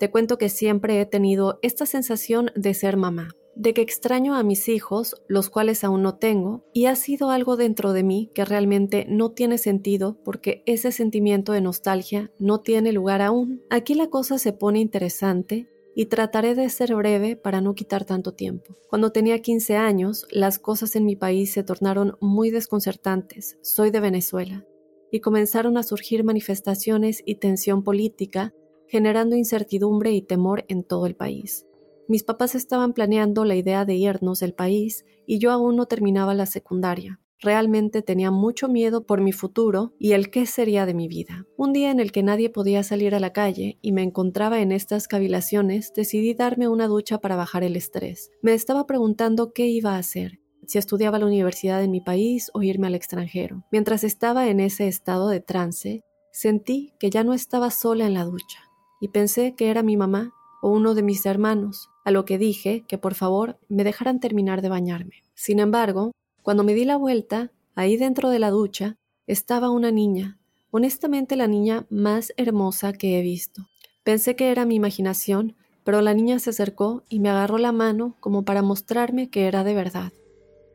Te 0.00 0.10
cuento 0.10 0.38
que 0.38 0.48
siempre 0.48 1.00
he 1.00 1.06
tenido 1.06 1.60
esta 1.62 1.86
sensación 1.86 2.50
de 2.56 2.74
ser 2.74 2.96
mamá 2.96 3.28
de 3.56 3.74
que 3.74 3.82
extraño 3.82 4.36
a 4.36 4.42
mis 4.42 4.70
hijos, 4.70 5.22
los 5.28 5.50
cuales 5.50 5.84
aún 5.84 6.02
no 6.02 6.16
tengo, 6.16 6.64
y 6.72 6.86
ha 6.86 6.96
sido 6.96 7.30
algo 7.30 7.56
dentro 7.58 7.92
de 7.92 8.02
mí 8.02 8.30
que 8.34 8.46
realmente 8.46 9.04
no 9.06 9.32
tiene 9.32 9.58
sentido 9.58 10.16
porque 10.24 10.62
ese 10.64 10.92
sentimiento 10.92 11.52
de 11.52 11.60
nostalgia 11.60 12.30
no 12.38 12.60
tiene 12.60 12.92
lugar 12.92 13.20
aún. 13.20 13.62
Aquí 13.68 13.94
la 13.94 14.08
cosa 14.08 14.38
se 14.38 14.54
pone 14.54 14.80
interesante 14.80 15.68
y 15.94 16.06
trataré 16.06 16.54
de 16.54 16.70
ser 16.70 16.94
breve 16.94 17.36
para 17.36 17.60
no 17.60 17.74
quitar 17.74 18.06
tanto 18.06 18.32
tiempo. 18.32 18.78
Cuando 18.88 19.12
tenía 19.12 19.42
15 19.42 19.76
años, 19.76 20.26
las 20.30 20.58
cosas 20.58 20.96
en 20.96 21.04
mi 21.04 21.16
país 21.16 21.52
se 21.52 21.62
tornaron 21.62 22.16
muy 22.20 22.50
desconcertantes. 22.50 23.58
Soy 23.60 23.90
de 23.90 24.00
Venezuela. 24.00 24.64
Y 25.12 25.20
comenzaron 25.20 25.76
a 25.76 25.82
surgir 25.82 26.24
manifestaciones 26.24 27.22
y 27.26 27.34
tensión 27.34 27.82
política, 27.82 28.54
generando 28.90 29.36
incertidumbre 29.36 30.10
y 30.10 30.20
temor 30.20 30.64
en 30.68 30.82
todo 30.82 31.06
el 31.06 31.14
país. 31.14 31.64
Mis 32.08 32.24
papás 32.24 32.56
estaban 32.56 32.92
planeando 32.92 33.44
la 33.44 33.54
idea 33.54 33.84
de 33.84 33.94
irnos 33.94 34.40
del 34.40 34.52
país 34.52 35.04
y 35.26 35.38
yo 35.38 35.52
aún 35.52 35.76
no 35.76 35.86
terminaba 35.86 36.34
la 36.34 36.46
secundaria. 36.46 37.20
Realmente 37.38 38.02
tenía 38.02 38.32
mucho 38.32 38.66
miedo 38.68 39.06
por 39.06 39.20
mi 39.20 39.30
futuro 39.30 39.94
y 40.00 40.12
el 40.12 40.28
qué 40.28 40.44
sería 40.44 40.86
de 40.86 40.94
mi 40.94 41.06
vida. 41.06 41.46
Un 41.56 41.72
día 41.72 41.92
en 41.92 42.00
el 42.00 42.10
que 42.10 42.24
nadie 42.24 42.50
podía 42.50 42.82
salir 42.82 43.14
a 43.14 43.20
la 43.20 43.32
calle 43.32 43.78
y 43.80 43.92
me 43.92 44.02
encontraba 44.02 44.60
en 44.60 44.72
estas 44.72 45.06
cavilaciones, 45.06 45.92
decidí 45.94 46.34
darme 46.34 46.66
una 46.66 46.88
ducha 46.88 47.18
para 47.18 47.36
bajar 47.36 47.62
el 47.62 47.76
estrés. 47.76 48.32
Me 48.42 48.54
estaba 48.54 48.88
preguntando 48.88 49.52
qué 49.52 49.68
iba 49.68 49.94
a 49.94 49.98
hacer, 49.98 50.40
si 50.66 50.78
estudiaba 50.78 51.20
la 51.20 51.26
universidad 51.26 51.82
en 51.84 51.92
mi 51.92 52.00
país 52.00 52.50
o 52.54 52.62
irme 52.62 52.88
al 52.88 52.96
extranjero. 52.96 53.64
Mientras 53.70 54.02
estaba 54.02 54.48
en 54.48 54.58
ese 54.58 54.88
estado 54.88 55.28
de 55.28 55.40
trance, 55.40 56.02
sentí 56.32 56.92
que 56.98 57.08
ya 57.08 57.22
no 57.22 57.34
estaba 57.34 57.70
sola 57.70 58.06
en 58.06 58.14
la 58.14 58.24
ducha 58.24 58.69
y 59.00 59.08
pensé 59.08 59.54
que 59.54 59.70
era 59.70 59.82
mi 59.82 59.96
mamá 59.96 60.32
o 60.62 60.70
uno 60.70 60.94
de 60.94 61.02
mis 61.02 61.24
hermanos 61.26 61.88
a 62.04 62.10
lo 62.10 62.24
que 62.24 62.38
dije 62.38 62.84
que 62.86 62.98
por 62.98 63.14
favor 63.14 63.58
me 63.68 63.84
dejaran 63.84 64.20
terminar 64.20 64.62
de 64.62 64.68
bañarme. 64.68 65.22
Sin 65.34 65.58
embargo, 65.58 66.12
cuando 66.42 66.64
me 66.64 66.74
di 66.74 66.84
la 66.84 66.96
vuelta, 66.96 67.50
ahí 67.74 67.96
dentro 67.96 68.30
de 68.30 68.38
la 68.38 68.50
ducha, 68.50 68.96
estaba 69.26 69.70
una 69.70 69.90
niña, 69.90 70.38
honestamente 70.70 71.36
la 71.36 71.46
niña 71.46 71.86
más 71.88 72.32
hermosa 72.36 72.92
que 72.92 73.18
he 73.18 73.22
visto. 73.22 73.68
Pensé 74.04 74.36
que 74.36 74.50
era 74.50 74.64
mi 74.64 74.74
imaginación, 74.74 75.56
pero 75.84 76.02
la 76.02 76.14
niña 76.14 76.38
se 76.38 76.50
acercó 76.50 77.04
y 77.08 77.20
me 77.20 77.30
agarró 77.30 77.58
la 77.58 77.72
mano 77.72 78.16
como 78.20 78.44
para 78.44 78.62
mostrarme 78.62 79.30
que 79.30 79.46
era 79.46 79.64
de 79.64 79.74
verdad. 79.74 80.12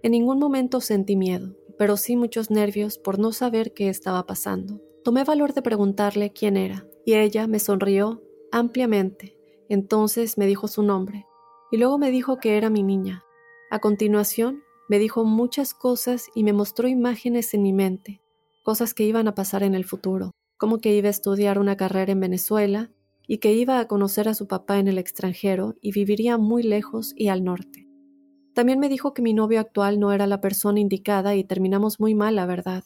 En 0.03 0.11
ningún 0.11 0.39
momento 0.39 0.81
sentí 0.81 1.15
miedo, 1.15 1.55
pero 1.77 1.97
sí 1.97 2.15
muchos 2.15 2.51
nervios 2.51 2.97
por 2.97 3.19
no 3.19 3.31
saber 3.31 3.73
qué 3.73 3.89
estaba 3.89 4.25
pasando. 4.25 4.81
Tomé 5.03 5.23
valor 5.23 5.53
de 5.53 5.61
preguntarle 5.61 6.31
quién 6.31 6.57
era, 6.57 6.87
y 7.05 7.13
ella 7.13 7.47
me 7.47 7.59
sonrió 7.59 8.21
ampliamente 8.51 9.35
entonces 9.69 10.37
me 10.37 10.45
dijo 10.45 10.67
su 10.67 10.83
nombre 10.83 11.25
y 11.71 11.77
luego 11.77 11.97
me 11.97 12.11
dijo 12.11 12.37
que 12.37 12.57
era 12.57 12.69
mi 12.69 12.83
niña. 12.83 13.23
A 13.71 13.79
continuación 13.79 14.61
me 14.87 14.99
dijo 14.99 15.25
muchas 15.25 15.73
cosas 15.73 16.27
y 16.35 16.43
me 16.43 16.53
mostró 16.53 16.87
imágenes 16.87 17.53
en 17.53 17.63
mi 17.63 17.73
mente, 17.73 18.21
cosas 18.63 18.93
que 18.93 19.03
iban 19.03 19.27
a 19.27 19.35
pasar 19.35 19.63
en 19.63 19.73
el 19.73 19.83
futuro, 19.83 20.31
como 20.57 20.77
que 20.77 20.95
iba 20.95 21.07
a 21.07 21.11
estudiar 21.11 21.57
una 21.57 21.75
carrera 21.75 22.11
en 22.11 22.19
Venezuela 22.19 22.91
y 23.27 23.39
que 23.39 23.53
iba 23.53 23.79
a 23.79 23.87
conocer 23.87 24.29
a 24.29 24.35
su 24.35 24.47
papá 24.47 24.77
en 24.77 24.87
el 24.87 24.99
extranjero 24.99 25.75
y 25.81 25.91
viviría 25.91 26.37
muy 26.37 26.61
lejos 26.61 27.13
y 27.15 27.29
al 27.29 27.43
norte. 27.43 27.87
También 28.53 28.79
me 28.79 28.87
dijo 28.87 29.13
que 29.13 29.23
mi 29.23 29.33
novio 29.33 29.59
actual 29.59 29.99
no 29.99 30.13
era 30.13 30.27
la 30.27 30.39
persona 30.39 30.79
indicada 30.79 31.35
y 31.35 31.43
terminamos 31.43 31.99
muy 31.99 32.13
mal, 32.13 32.35
la 32.35 32.45
verdad. 32.45 32.83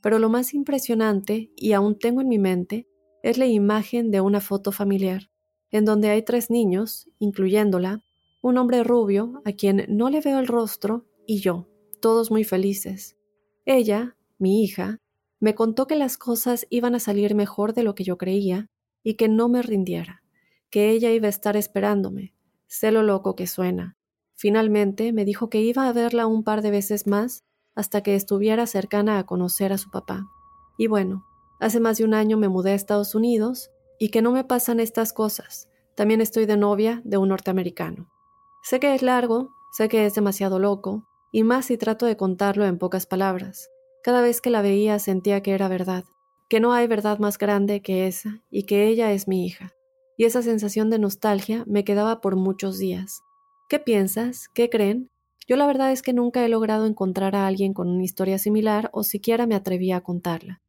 Pero 0.00 0.18
lo 0.18 0.30
más 0.30 0.54
impresionante, 0.54 1.50
y 1.56 1.72
aún 1.72 1.98
tengo 1.98 2.22
en 2.22 2.28
mi 2.28 2.38
mente, 2.38 2.88
es 3.22 3.38
la 3.38 3.46
imagen 3.46 4.10
de 4.10 4.20
una 4.20 4.40
foto 4.40 4.72
familiar 4.72 5.30
en 5.72 5.86
donde 5.86 6.10
hay 6.10 6.22
tres 6.22 6.50
niños, 6.50 7.08
incluyéndola, 7.18 8.04
un 8.42 8.58
hombre 8.58 8.84
rubio 8.84 9.40
a 9.44 9.52
quien 9.52 9.86
no 9.88 10.10
le 10.10 10.20
veo 10.20 10.38
el 10.38 10.46
rostro 10.46 11.06
y 11.26 11.40
yo, 11.40 11.66
todos 12.00 12.30
muy 12.30 12.44
felices. 12.44 13.16
Ella, 13.64 14.16
mi 14.38 14.62
hija, 14.62 14.98
me 15.40 15.54
contó 15.54 15.86
que 15.86 15.96
las 15.96 16.18
cosas 16.18 16.66
iban 16.70 16.94
a 16.94 17.00
salir 17.00 17.34
mejor 17.34 17.72
de 17.72 17.82
lo 17.82 17.94
que 17.94 18.04
yo 18.04 18.18
creía 18.18 18.68
y 19.02 19.14
que 19.14 19.28
no 19.28 19.48
me 19.48 19.62
rindiera, 19.62 20.22
que 20.70 20.90
ella 20.90 21.10
iba 21.10 21.26
a 21.26 21.30
estar 21.30 21.56
esperándome. 21.56 22.34
Sé 22.66 22.92
lo 22.92 23.02
loco 23.02 23.34
que 23.34 23.46
suena. 23.46 23.96
Finalmente 24.34 25.12
me 25.12 25.24
dijo 25.24 25.48
que 25.48 25.62
iba 25.62 25.88
a 25.88 25.92
verla 25.92 26.26
un 26.26 26.44
par 26.44 26.62
de 26.62 26.70
veces 26.70 27.06
más 27.06 27.44
hasta 27.74 28.02
que 28.02 28.14
estuviera 28.14 28.66
cercana 28.66 29.18
a 29.18 29.24
conocer 29.24 29.72
a 29.72 29.78
su 29.78 29.90
papá. 29.90 30.26
Y 30.76 30.86
bueno, 30.86 31.24
hace 31.62 31.80
más 31.80 31.98
de 31.98 32.04
un 32.04 32.12
año 32.12 32.36
me 32.36 32.48
mudé 32.48 32.72
a 32.72 32.74
Estados 32.74 33.14
Unidos 33.14 33.70
y 33.98 34.08
que 34.08 34.20
no 34.20 34.32
me 34.32 34.44
pasan 34.44 34.80
estas 34.80 35.12
cosas. 35.12 35.68
También 35.94 36.20
estoy 36.20 36.44
de 36.44 36.56
novia 36.56 37.00
de 37.04 37.18
un 37.18 37.28
norteamericano. 37.28 38.10
Sé 38.64 38.80
que 38.80 38.94
es 38.94 39.02
largo, 39.02 39.50
sé 39.72 39.88
que 39.88 40.04
es 40.04 40.14
demasiado 40.14 40.58
loco, 40.58 41.06
y 41.30 41.44
más 41.44 41.66
si 41.66 41.78
trato 41.78 42.04
de 42.04 42.16
contarlo 42.16 42.66
en 42.66 42.78
pocas 42.78 43.06
palabras. 43.06 43.70
Cada 44.02 44.22
vez 44.22 44.40
que 44.40 44.50
la 44.50 44.60
veía 44.60 44.98
sentía 44.98 45.42
que 45.42 45.52
era 45.52 45.68
verdad, 45.68 46.04
que 46.48 46.58
no 46.58 46.72
hay 46.72 46.88
verdad 46.88 47.18
más 47.20 47.38
grande 47.38 47.80
que 47.80 48.08
esa, 48.08 48.42
y 48.50 48.64
que 48.64 48.88
ella 48.88 49.12
es 49.12 49.28
mi 49.28 49.46
hija. 49.46 49.72
Y 50.16 50.24
esa 50.24 50.42
sensación 50.42 50.90
de 50.90 50.98
nostalgia 50.98 51.64
me 51.68 51.84
quedaba 51.84 52.20
por 52.20 52.36
muchos 52.36 52.78
días. 52.78 53.22
¿Qué 53.68 53.78
piensas? 53.78 54.48
¿Qué 54.52 54.68
creen? 54.68 55.10
Yo 55.46 55.56
la 55.56 55.66
verdad 55.66 55.92
es 55.92 56.02
que 56.02 56.12
nunca 56.12 56.44
he 56.44 56.48
logrado 56.48 56.86
encontrar 56.86 57.36
a 57.36 57.46
alguien 57.46 57.72
con 57.72 57.88
una 57.88 58.02
historia 58.02 58.38
similar 58.38 58.90
o 58.92 59.04
siquiera 59.04 59.46
me 59.46 59.54
atrevía 59.54 59.98
a 59.98 60.00
contarla. 60.02 60.60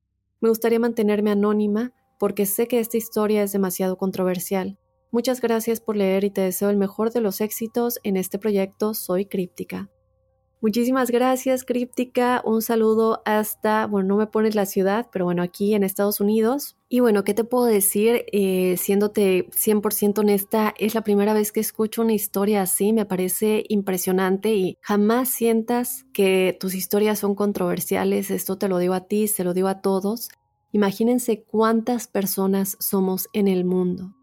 Me 0.44 0.50
gustaría 0.50 0.78
mantenerme 0.78 1.32
anónima 1.32 1.94
porque 2.20 2.46
sé 2.46 2.68
que 2.68 2.82
esta 2.82 2.98
historia 2.98 3.44
es 3.44 3.54
demasiado 3.54 3.96
controversial. 3.96 4.78
Muchas 5.10 5.40
gracias 5.40 5.80
por 5.80 5.96
leer 5.96 6.26
y 6.26 6.32
te 6.32 6.42
deseo 6.42 6.70
el 6.70 6.76
mejor 6.76 7.14
de 7.14 7.22
los 7.22 7.40
éxitos 7.40 7.98
en 8.04 8.18
este 8.18 8.38
proyecto 8.38 8.94
Soy 8.94 9.26
Críptica. 9.26 9.90
Muchísimas 10.64 11.12
gracias, 11.12 11.66
Críptica. 11.66 12.42
Un 12.46 12.62
saludo 12.62 13.22
hasta, 13.26 13.86
bueno, 13.86 14.08
no 14.08 14.16
me 14.16 14.28
pones 14.28 14.56
la 14.56 14.66
ciudad, 14.66 15.08
pero 15.12 15.26
bueno, 15.26 15.44
aquí 15.44 15.74
en 15.74 15.84
Estados 15.84 16.22
Unidos. 16.22 16.78
Y 16.88 17.02
bueno, 17.02 17.26
¿qué 17.26 17.34
te 17.34 17.44
puedo 17.44 17.66
decir? 17.66 18.24
Eh, 18.32 18.78
siéndote 18.78 19.50
100% 19.52 20.20
honesta, 20.20 20.74
es 20.80 20.96
la 20.96 21.02
primera 21.02 21.34
vez 21.34 21.52
que 21.52 21.60
escucho 21.60 22.02
una 22.02 22.14
historia 22.14 22.62
así, 22.62 22.94
me 22.94 23.06
parece 23.06 23.66
impresionante 23.68 24.56
y 24.56 24.78
jamás 24.80 25.28
sientas 25.28 26.06
que 26.14 26.56
tus 26.58 26.76
historias 26.76 27.20
son 27.20 27.36
controversiales. 27.36 28.32
Esto 28.32 28.58
te 28.58 28.70
lo 28.70 28.78
digo 28.78 28.94
a 28.94 29.02
ti, 29.02 29.28
se 29.28 29.44
lo 29.44 29.54
digo 29.54 29.68
a 29.68 29.82
todos. 29.82 30.30
Imagínense 30.72 31.44
cuántas 31.44 32.08
personas 32.08 32.78
somos 32.80 33.28
en 33.34 33.50
el 33.50 33.66
mundo. 33.66 34.16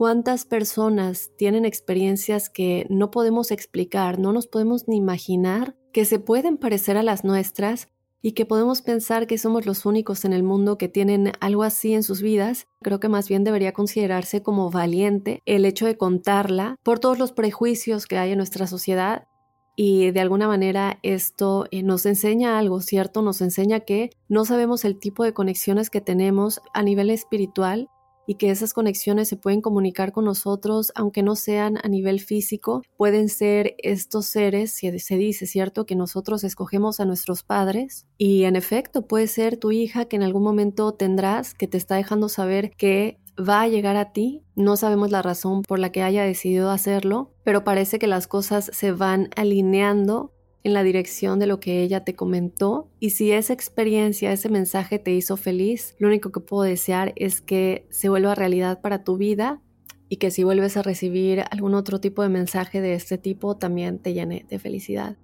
Cuántas 0.00 0.46
personas 0.46 1.30
tienen 1.36 1.66
experiencias 1.66 2.48
que 2.48 2.86
no 2.88 3.10
podemos 3.10 3.50
explicar, 3.50 4.18
no 4.18 4.32
nos 4.32 4.46
podemos 4.46 4.88
ni 4.88 4.96
imaginar, 4.96 5.76
que 5.92 6.06
se 6.06 6.18
pueden 6.18 6.56
parecer 6.56 6.96
a 6.96 7.02
las 7.02 7.22
nuestras 7.22 7.86
y 8.22 8.32
que 8.32 8.46
podemos 8.46 8.80
pensar 8.80 9.26
que 9.26 9.36
somos 9.36 9.66
los 9.66 9.84
únicos 9.84 10.24
en 10.24 10.32
el 10.32 10.42
mundo 10.42 10.78
que 10.78 10.88
tienen 10.88 11.32
algo 11.40 11.64
así 11.64 11.92
en 11.92 12.02
sus 12.02 12.22
vidas, 12.22 12.66
creo 12.80 12.98
que 12.98 13.10
más 13.10 13.28
bien 13.28 13.44
debería 13.44 13.74
considerarse 13.74 14.42
como 14.42 14.70
valiente 14.70 15.42
el 15.44 15.66
hecho 15.66 15.84
de 15.84 15.98
contarla 15.98 16.76
por 16.82 16.98
todos 16.98 17.18
los 17.18 17.32
prejuicios 17.32 18.06
que 18.06 18.16
hay 18.16 18.30
en 18.30 18.38
nuestra 18.38 18.66
sociedad 18.66 19.28
y 19.76 20.12
de 20.12 20.20
alguna 20.20 20.48
manera 20.48 20.98
esto 21.02 21.66
eh, 21.70 21.82
nos 21.82 22.06
enseña 22.06 22.58
algo, 22.58 22.80
¿cierto? 22.80 23.20
Nos 23.20 23.42
enseña 23.42 23.80
que 23.80 24.08
no 24.30 24.46
sabemos 24.46 24.86
el 24.86 24.98
tipo 24.98 25.24
de 25.24 25.34
conexiones 25.34 25.90
que 25.90 26.00
tenemos 26.00 26.62
a 26.72 26.82
nivel 26.82 27.10
espiritual 27.10 27.90
y 28.26 28.34
que 28.34 28.50
esas 28.50 28.72
conexiones 28.72 29.28
se 29.28 29.36
pueden 29.36 29.60
comunicar 29.60 30.12
con 30.12 30.24
nosotros, 30.24 30.92
aunque 30.94 31.22
no 31.22 31.36
sean 31.36 31.78
a 31.82 31.88
nivel 31.88 32.20
físico, 32.20 32.82
pueden 32.96 33.28
ser 33.28 33.74
estos 33.78 34.26
seres, 34.26 34.72
se 34.72 35.16
dice, 35.16 35.46
¿cierto?, 35.46 35.86
que 35.86 35.96
nosotros 35.96 36.44
escogemos 36.44 37.00
a 37.00 37.04
nuestros 37.04 37.42
padres 37.42 38.06
y 38.18 38.44
en 38.44 38.56
efecto 38.56 39.06
puede 39.06 39.26
ser 39.26 39.56
tu 39.56 39.72
hija 39.72 40.04
que 40.04 40.16
en 40.16 40.22
algún 40.22 40.42
momento 40.42 40.92
tendrás 40.92 41.54
que 41.54 41.66
te 41.66 41.76
está 41.76 41.96
dejando 41.96 42.28
saber 42.28 42.70
que 42.76 43.18
va 43.40 43.62
a 43.62 43.68
llegar 43.68 43.96
a 43.96 44.12
ti. 44.12 44.44
No 44.54 44.76
sabemos 44.76 45.10
la 45.10 45.22
razón 45.22 45.62
por 45.62 45.78
la 45.78 45.90
que 45.92 46.02
haya 46.02 46.24
decidido 46.24 46.70
hacerlo, 46.70 47.32
pero 47.44 47.64
parece 47.64 47.98
que 47.98 48.06
las 48.06 48.26
cosas 48.26 48.70
se 48.72 48.92
van 48.92 49.30
alineando 49.36 50.32
en 50.62 50.74
la 50.74 50.82
dirección 50.82 51.38
de 51.38 51.46
lo 51.46 51.60
que 51.60 51.82
ella 51.82 52.04
te 52.04 52.14
comentó. 52.14 52.88
Y 53.00 53.10
si 53.10 53.32
esa 53.32 53.52
experiencia, 53.52 54.32
ese 54.32 54.48
mensaje 54.48 54.98
te 54.98 55.12
hizo 55.12 55.36
feliz, 55.36 55.94
lo 55.98 56.08
único 56.08 56.32
que 56.32 56.40
puedo 56.40 56.62
desear 56.62 57.12
es 57.16 57.40
que 57.40 57.86
se 57.90 58.08
vuelva 58.08 58.34
realidad 58.34 58.80
para 58.80 59.04
tu 59.04 59.16
vida 59.16 59.60
y 60.08 60.16
que 60.16 60.30
si 60.30 60.44
vuelves 60.44 60.76
a 60.76 60.82
recibir 60.82 61.44
algún 61.50 61.74
otro 61.74 62.00
tipo 62.00 62.22
de 62.22 62.28
mensaje 62.28 62.80
de 62.80 62.94
este 62.94 63.16
tipo 63.16 63.56
también 63.56 63.98
te 63.98 64.12
llene 64.12 64.44
de 64.48 64.58
felicidad. 64.58 65.16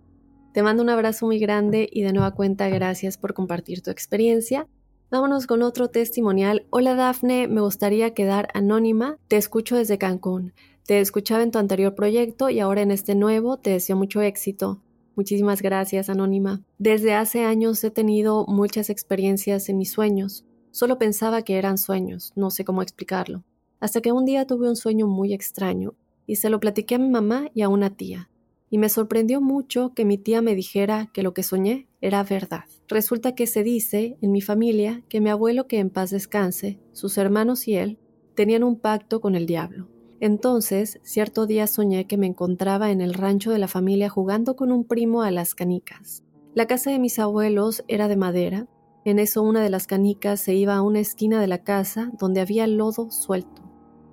Te 0.53 0.63
mando 0.63 0.83
un 0.83 0.89
abrazo 0.89 1.27
muy 1.27 1.39
grande 1.39 1.89
y 1.93 2.03
de 2.03 2.13
nueva 2.13 2.35
cuenta 2.35 2.69
gracias 2.69 3.19
por 3.19 3.35
compartir 3.35 3.83
tu 3.83 3.91
experiencia. 3.91 4.69
Vámonos 5.11 5.47
con 5.47 5.63
otro 5.63 5.89
testimonial. 5.89 6.67
Hola 6.71 6.95
Dafne, 6.95 7.47
me 7.47 7.61
gustaría 7.61 8.15
quedar 8.15 8.49
anónima. 8.55 9.19
Te 9.29 9.37
escucho 9.37 9.77
desde 9.77 9.99
Cancún. 9.99 10.55
Te 10.87 11.01
escuchaba 11.01 11.43
en 11.43 11.51
tu 11.51 11.59
anterior 11.59 11.95
proyecto 11.95 12.49
y 12.49 12.61
ahora 12.61 12.83
en 12.83 12.91
este 12.91 13.15
nuevo 13.15 13.59
te 13.59 13.71
deseo 13.71 13.97
mucho 13.97 14.23
éxito. 14.23 14.81
Muchísimas 15.17 15.63
gracias, 15.63 16.11
Anónima. 16.11 16.63
Desde 16.79 17.15
hace 17.15 17.43
años 17.43 17.83
he 17.83 17.91
tenido 17.91 18.45
muchas 18.47 18.91
experiencias 18.91 19.71
en 19.71 19.79
mis 19.79 19.91
sueños. 19.91 20.45
Solo 20.73 20.99
pensaba 20.99 21.41
que 21.41 21.57
eran 21.57 21.79
sueños, 21.79 22.35
no 22.37 22.51
sé 22.51 22.67
cómo 22.67 22.83
explicarlo. 22.83 23.43
Hasta 23.81 24.03
que 24.03 24.13
un 24.13 24.27
día 24.27 24.47
tuve 24.47 24.69
un 24.69 24.77
sueño 24.77 25.07
muy 25.07 25.33
extraño 25.33 25.95
y 26.27 26.37
se 26.37 26.51
lo 26.51 26.61
platiqué 26.61 26.97
a 26.97 26.99
mi 26.99 27.09
mamá 27.09 27.49
y 27.55 27.63
a 27.63 27.71
una 27.71 27.97
tía. 27.97 28.29
Y 28.69 28.77
me 28.77 28.91
sorprendió 28.91 29.41
mucho 29.41 29.95
que 29.95 30.05
mi 30.05 30.19
tía 30.19 30.43
me 30.43 30.55
dijera 30.55 31.09
que 31.15 31.23
lo 31.23 31.33
que 31.33 31.43
soñé 31.43 31.89
era 32.03 32.23
verdad. 32.23 32.65
Resulta 32.87 33.35
que 33.35 33.47
se 33.47 33.63
dice 33.63 34.19
en 34.21 34.33
mi 34.33 34.43
familia 34.43 35.03
que 35.09 35.23
mi 35.23 35.31
abuelo 35.31 35.67
que 35.67 35.79
en 35.79 35.89
paz 35.89 36.11
descanse, 36.11 36.79
sus 36.93 37.17
hermanos 37.17 37.69
y 37.69 37.77
él, 37.77 37.99
tenían 38.35 38.65
un 38.65 38.79
pacto 38.79 39.23
con 39.23 39.35
el 39.35 39.47
diablo. 39.47 39.89
Entonces, 40.21 40.99
cierto 41.03 41.47
día 41.47 41.67
soñé 41.67 42.07
que 42.07 42.17
me 42.17 42.27
encontraba 42.27 42.91
en 42.91 43.01
el 43.01 43.15
rancho 43.15 43.51
de 43.51 43.59
la 43.59 43.69
familia 43.69 44.09
jugando 44.09 44.57
con 44.57 44.73
un 44.73 44.85
primo 44.85 45.23
a 45.23 45.31
las 45.31 45.55
canicas. 45.55 46.25
La 46.55 46.67
casa 46.67 46.91
de 46.91 46.99
mis 46.99 47.19
abuelos 47.19 47.85
era 47.87 48.09
de 48.09 48.17
madera. 48.17 48.67
En 49.05 49.19
eso 49.19 49.43
una 49.43 49.63
de 49.63 49.71
las 49.71 49.87
canicas 49.87 50.41
se 50.41 50.55
iba 50.55 50.75
a 50.75 50.83
una 50.83 51.01
esquina 51.01 51.41
de 51.41 51.47
la 51.47 51.63
casa 51.65 52.11
donde 52.19 52.41
había 52.41 52.67
lodo 52.67 53.11
suelto. 53.11 53.63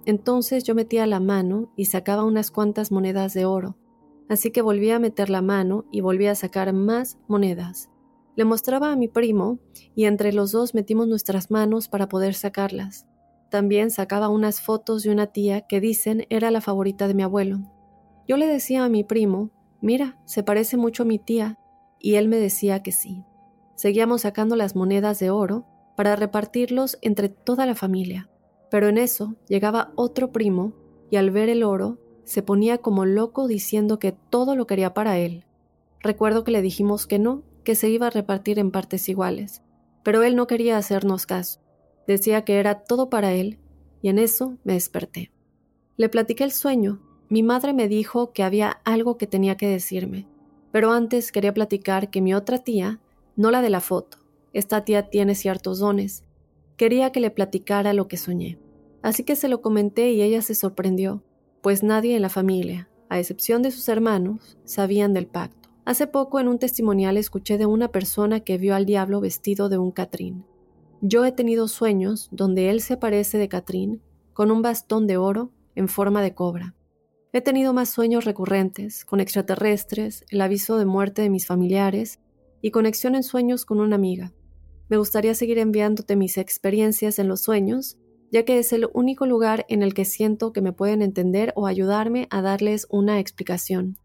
Entonces 0.05 0.65
yo 0.65 0.75
metía 0.75 1.07
la 1.07 1.22
mano 1.22 1.72
y 1.77 1.86
sacaba 1.86 2.25
unas 2.25 2.51
cuantas 2.51 2.91
monedas 2.91 3.33
de 3.33 3.45
oro. 3.45 3.77
Así 4.27 4.51
que 4.51 4.62
volví 4.62 4.89
a 4.91 5.00
meter 5.00 5.29
la 5.29 5.41
mano 5.41 5.86
y 5.91 6.01
volví 6.01 6.27
a 6.27 6.36
sacar 6.36 6.74
más 6.74 7.17
monedas. 7.27 7.89
Le 8.36 8.45
mostraba 8.45 8.91
a 8.91 8.95
mi 8.95 9.07
primo 9.07 9.60
y 9.95 10.05
entre 10.05 10.33
los 10.33 10.51
dos 10.51 10.74
metimos 10.74 11.07
nuestras 11.07 11.50
manos 11.51 11.88
para 11.88 12.10
poder 12.10 12.33
sacarlas. 12.33 13.05
También 13.53 13.91
sacaba 13.91 14.29
unas 14.29 14.62
fotos 14.62 15.03
de 15.03 15.12
una 15.12 15.27
tía 15.27 15.62
que 15.62 15.79
dicen 15.79 16.25
era 16.31 16.50
la 16.50 16.60
favorita 16.60 17.07
de 17.07 17.13
mi 17.13 17.22
abuelo. 17.22 17.60
Yo 18.27 18.36
le 18.36 18.48
decía 18.48 18.83
a 18.83 18.89
mi 18.89 19.03
primo, 19.03 19.51
mira, 19.79 20.19
se 20.25 20.41
parece 20.41 20.75
mucho 20.75 21.03
a 21.03 21.05
mi 21.05 21.19
tía, 21.19 21.60
y 22.00 22.15
él 22.15 22.29
me 22.29 22.38
decía 22.38 22.81
que 22.81 22.91
sí. 22.91 23.24
Seguíamos 23.75 24.22
sacando 24.22 24.55
las 24.55 24.75
monedas 24.75 25.19
de 25.19 25.29
oro 25.29 25.67
para 25.95 26.15
repartirlos 26.15 26.98
entre 27.03 27.29
toda 27.29 27.67
la 27.67 27.75
familia. 27.75 28.27
Pero 28.72 28.88
en 28.88 28.98
eso 28.98 29.36
llegaba 29.48 29.91
otro 29.93 30.31
primo 30.31 30.74
y 31.12 31.17
al 31.17 31.29
ver 31.29 31.48
el 31.48 31.62
oro 31.62 32.00
se 32.24 32.41
ponía 32.41 32.79
como 32.79 33.05
loco 33.05 33.48
diciendo 33.48 34.00
que 34.00 34.13
todo 34.31 34.55
lo 34.55 34.65
quería 34.65 34.95
para 34.95 35.19
él. 35.19 35.45
Recuerdo 36.00 36.43
que 36.43 36.53
le 36.53 36.63
dijimos 36.63 37.05
que 37.05 37.19
no, 37.19 37.43
que 37.63 37.75
se 37.75 37.88
iba 37.88 38.07
a 38.07 38.10
repartir 38.10 38.57
en 38.57 38.72
partes 38.72 39.07
iguales, 39.10 39.62
pero 40.01 40.24
él 40.24 40.36
no 40.36 40.48
quería 40.48 40.75
hacernos 40.75 41.27
caso. 41.27 41.62
Decía 42.07 42.43
que 42.43 42.60
era 42.60 42.83
todo 42.83 43.10
para 43.10 43.33
él, 43.33 43.60
y 44.01 44.10
en 44.10 44.19
eso 44.19 44.57
me 44.63 44.74
desperté. 44.74 45.31
Le 45.95 46.10
platiqué 46.10 46.43
el 46.43 46.51
sueño. 46.51 47.01
Mi 47.29 47.43
madre 47.43 47.74
me 47.74 47.88
dijo 47.88 48.33
que 48.33 48.43
había 48.43 48.69
algo 48.83 49.17
que 49.17 49.27
tenía 49.27 49.57
que 49.57 49.67
decirme, 49.67 50.27
pero 50.72 50.91
antes 50.91 51.31
quería 51.31 51.53
platicar 51.53 52.10
que 52.10 52.22
mi 52.22 52.33
otra 52.33 52.57
tía, 52.57 53.00
no 53.36 53.50
la 53.51 53.62
de 53.62 53.69
la 53.69 53.81
foto, 53.81 54.17
esta 54.53 54.86
tía 54.86 55.10
tiene 55.10 55.36
ciertos 55.36 55.79
dones, 55.79 56.24
quería 56.77 57.12
que 57.12 57.19
le 57.19 57.31
platicara 57.31 57.93
lo 57.93 58.07
que 58.07 58.17
soñé. 58.17 58.60
Así 59.01 59.24
que 59.24 59.36
se 59.36 59.48
lo 59.48 59.62
comenté 59.62 60.12
y 60.12 60.22
ella 60.22 60.41
se 60.41 60.55
sorprendió, 60.55 61.24
pues 61.62 61.83
nadie 61.83 62.15
en 62.15 62.22
la 62.22 62.29
familia, 62.29 62.89
a 63.10 63.19
excepción 63.19 63.62
de 63.62 63.72
sus 63.72 63.88
hermanos, 63.89 64.57
sabían 64.63 65.13
del 65.13 65.27
pacto. 65.27 65.69
Hace 65.86 66.07
poco 66.07 66.39
en 66.39 66.48
un 66.48 66.60
testimonial 66.60 67.17
escuché 67.17 67.57
de 67.57 67.65
una 67.65 67.89
persona 67.89 68.39
que 68.39 68.57
vio 68.57 68.75
al 68.75 68.86
diablo 68.86 69.22
vestido 69.22 69.69
de 69.69 69.77
un 69.77 69.91
catrín. 69.91 70.45
Yo 71.05 71.25
he 71.25 71.33
tenido 71.33 71.67
sueños 71.67 72.29
donde 72.31 72.69
él 72.69 72.79
se 72.79 72.95
parece 72.95 73.38
de 73.38 73.50
Catrín 73.50 74.01
con 74.31 74.51
un 74.51 74.62
bastón 74.62 75.05
de 75.05 75.18
oro 75.18 75.51
en 75.75 75.89
forma 75.89 76.22
de 76.22 76.33
cobra. 76.33 76.75
He 77.33 77.42
tenido 77.42 77.74
más 77.74 77.89
sueños 77.89 78.24
recurrentes, 78.24 79.03
con 79.03 79.20
extraterrestres, 79.20 80.24
el 80.29 80.39
aviso 80.39 80.77
de 80.77 80.85
muerte 80.85 81.22
de 81.22 81.29
mis 81.29 81.46
familiares 81.46 82.22
y 82.61 82.72
conexión 82.72 83.16
en 83.16 83.24
sueños 83.24 83.66
con 83.66 83.81
una 83.81 83.98
amiga. 83.98 84.31
Me 84.87 84.96
gustaría 84.96 85.35
seguir 85.35 85.57
enviándote 85.57 86.16
mis 86.16 86.37
experiencias 86.37 87.20
en 87.20 87.27
los 87.27 87.42
sueños, 87.42 87.98
ya 88.31 88.46
que 88.46 88.57
es 88.57 88.72
el 88.72 88.87
único 88.94 89.25
lugar 89.25 89.66
en 89.68 89.83
el 89.83 89.94
que 89.94 90.05
siento 90.05 90.53
que 90.53 90.61
me 90.61 90.72
pueden 90.72 91.01
entender 91.01 91.51
o 91.57 91.68
ayudarme 91.68 92.29
a 92.29 92.42
darles 92.42 92.87
una 92.89 93.20
explicación. 93.20 93.98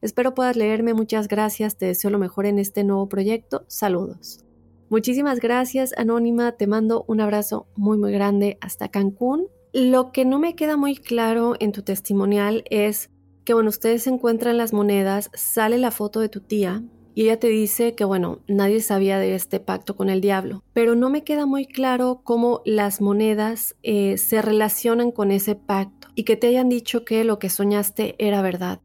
Espero 0.00 0.32
puedas 0.32 0.56
leerme, 0.56 0.94
muchas 0.94 1.28
gracias, 1.28 1.76
te 1.76 1.84
deseo 1.84 2.10
lo 2.10 2.18
mejor 2.18 2.46
en 2.46 2.58
este 2.58 2.82
nuevo 2.82 3.10
proyecto, 3.10 3.66
saludos. 3.68 4.45
Muchísimas 4.88 5.40
gracias, 5.40 5.92
Anónima. 5.96 6.52
Te 6.52 6.68
mando 6.68 7.04
un 7.08 7.20
abrazo 7.20 7.66
muy, 7.74 7.98
muy 7.98 8.12
grande 8.12 8.56
hasta 8.60 8.88
Cancún. 8.88 9.48
Lo 9.72 10.12
que 10.12 10.24
no 10.24 10.38
me 10.38 10.54
queda 10.54 10.76
muy 10.76 10.96
claro 10.96 11.54
en 11.58 11.72
tu 11.72 11.82
testimonial 11.82 12.62
es 12.70 13.10
que, 13.44 13.52
bueno, 13.52 13.68
ustedes 13.68 14.06
encuentran 14.06 14.56
las 14.56 14.72
monedas, 14.72 15.30
sale 15.34 15.78
la 15.78 15.90
foto 15.90 16.20
de 16.20 16.28
tu 16.28 16.40
tía 16.40 16.84
y 17.14 17.22
ella 17.22 17.40
te 17.40 17.48
dice 17.48 17.94
que, 17.94 18.04
bueno, 18.04 18.40
nadie 18.46 18.80
sabía 18.80 19.18
de 19.18 19.34
este 19.34 19.58
pacto 19.58 19.96
con 19.96 20.08
el 20.08 20.20
diablo. 20.20 20.62
Pero 20.72 20.94
no 20.94 21.10
me 21.10 21.24
queda 21.24 21.46
muy 21.46 21.66
claro 21.66 22.20
cómo 22.22 22.62
las 22.64 23.00
monedas 23.00 23.74
eh, 23.82 24.18
se 24.18 24.40
relacionan 24.40 25.10
con 25.10 25.32
ese 25.32 25.56
pacto 25.56 26.08
y 26.14 26.22
que 26.22 26.36
te 26.36 26.46
hayan 26.46 26.68
dicho 26.68 27.04
que 27.04 27.24
lo 27.24 27.40
que 27.40 27.50
soñaste 27.50 28.14
era 28.18 28.40
verdad 28.40 28.80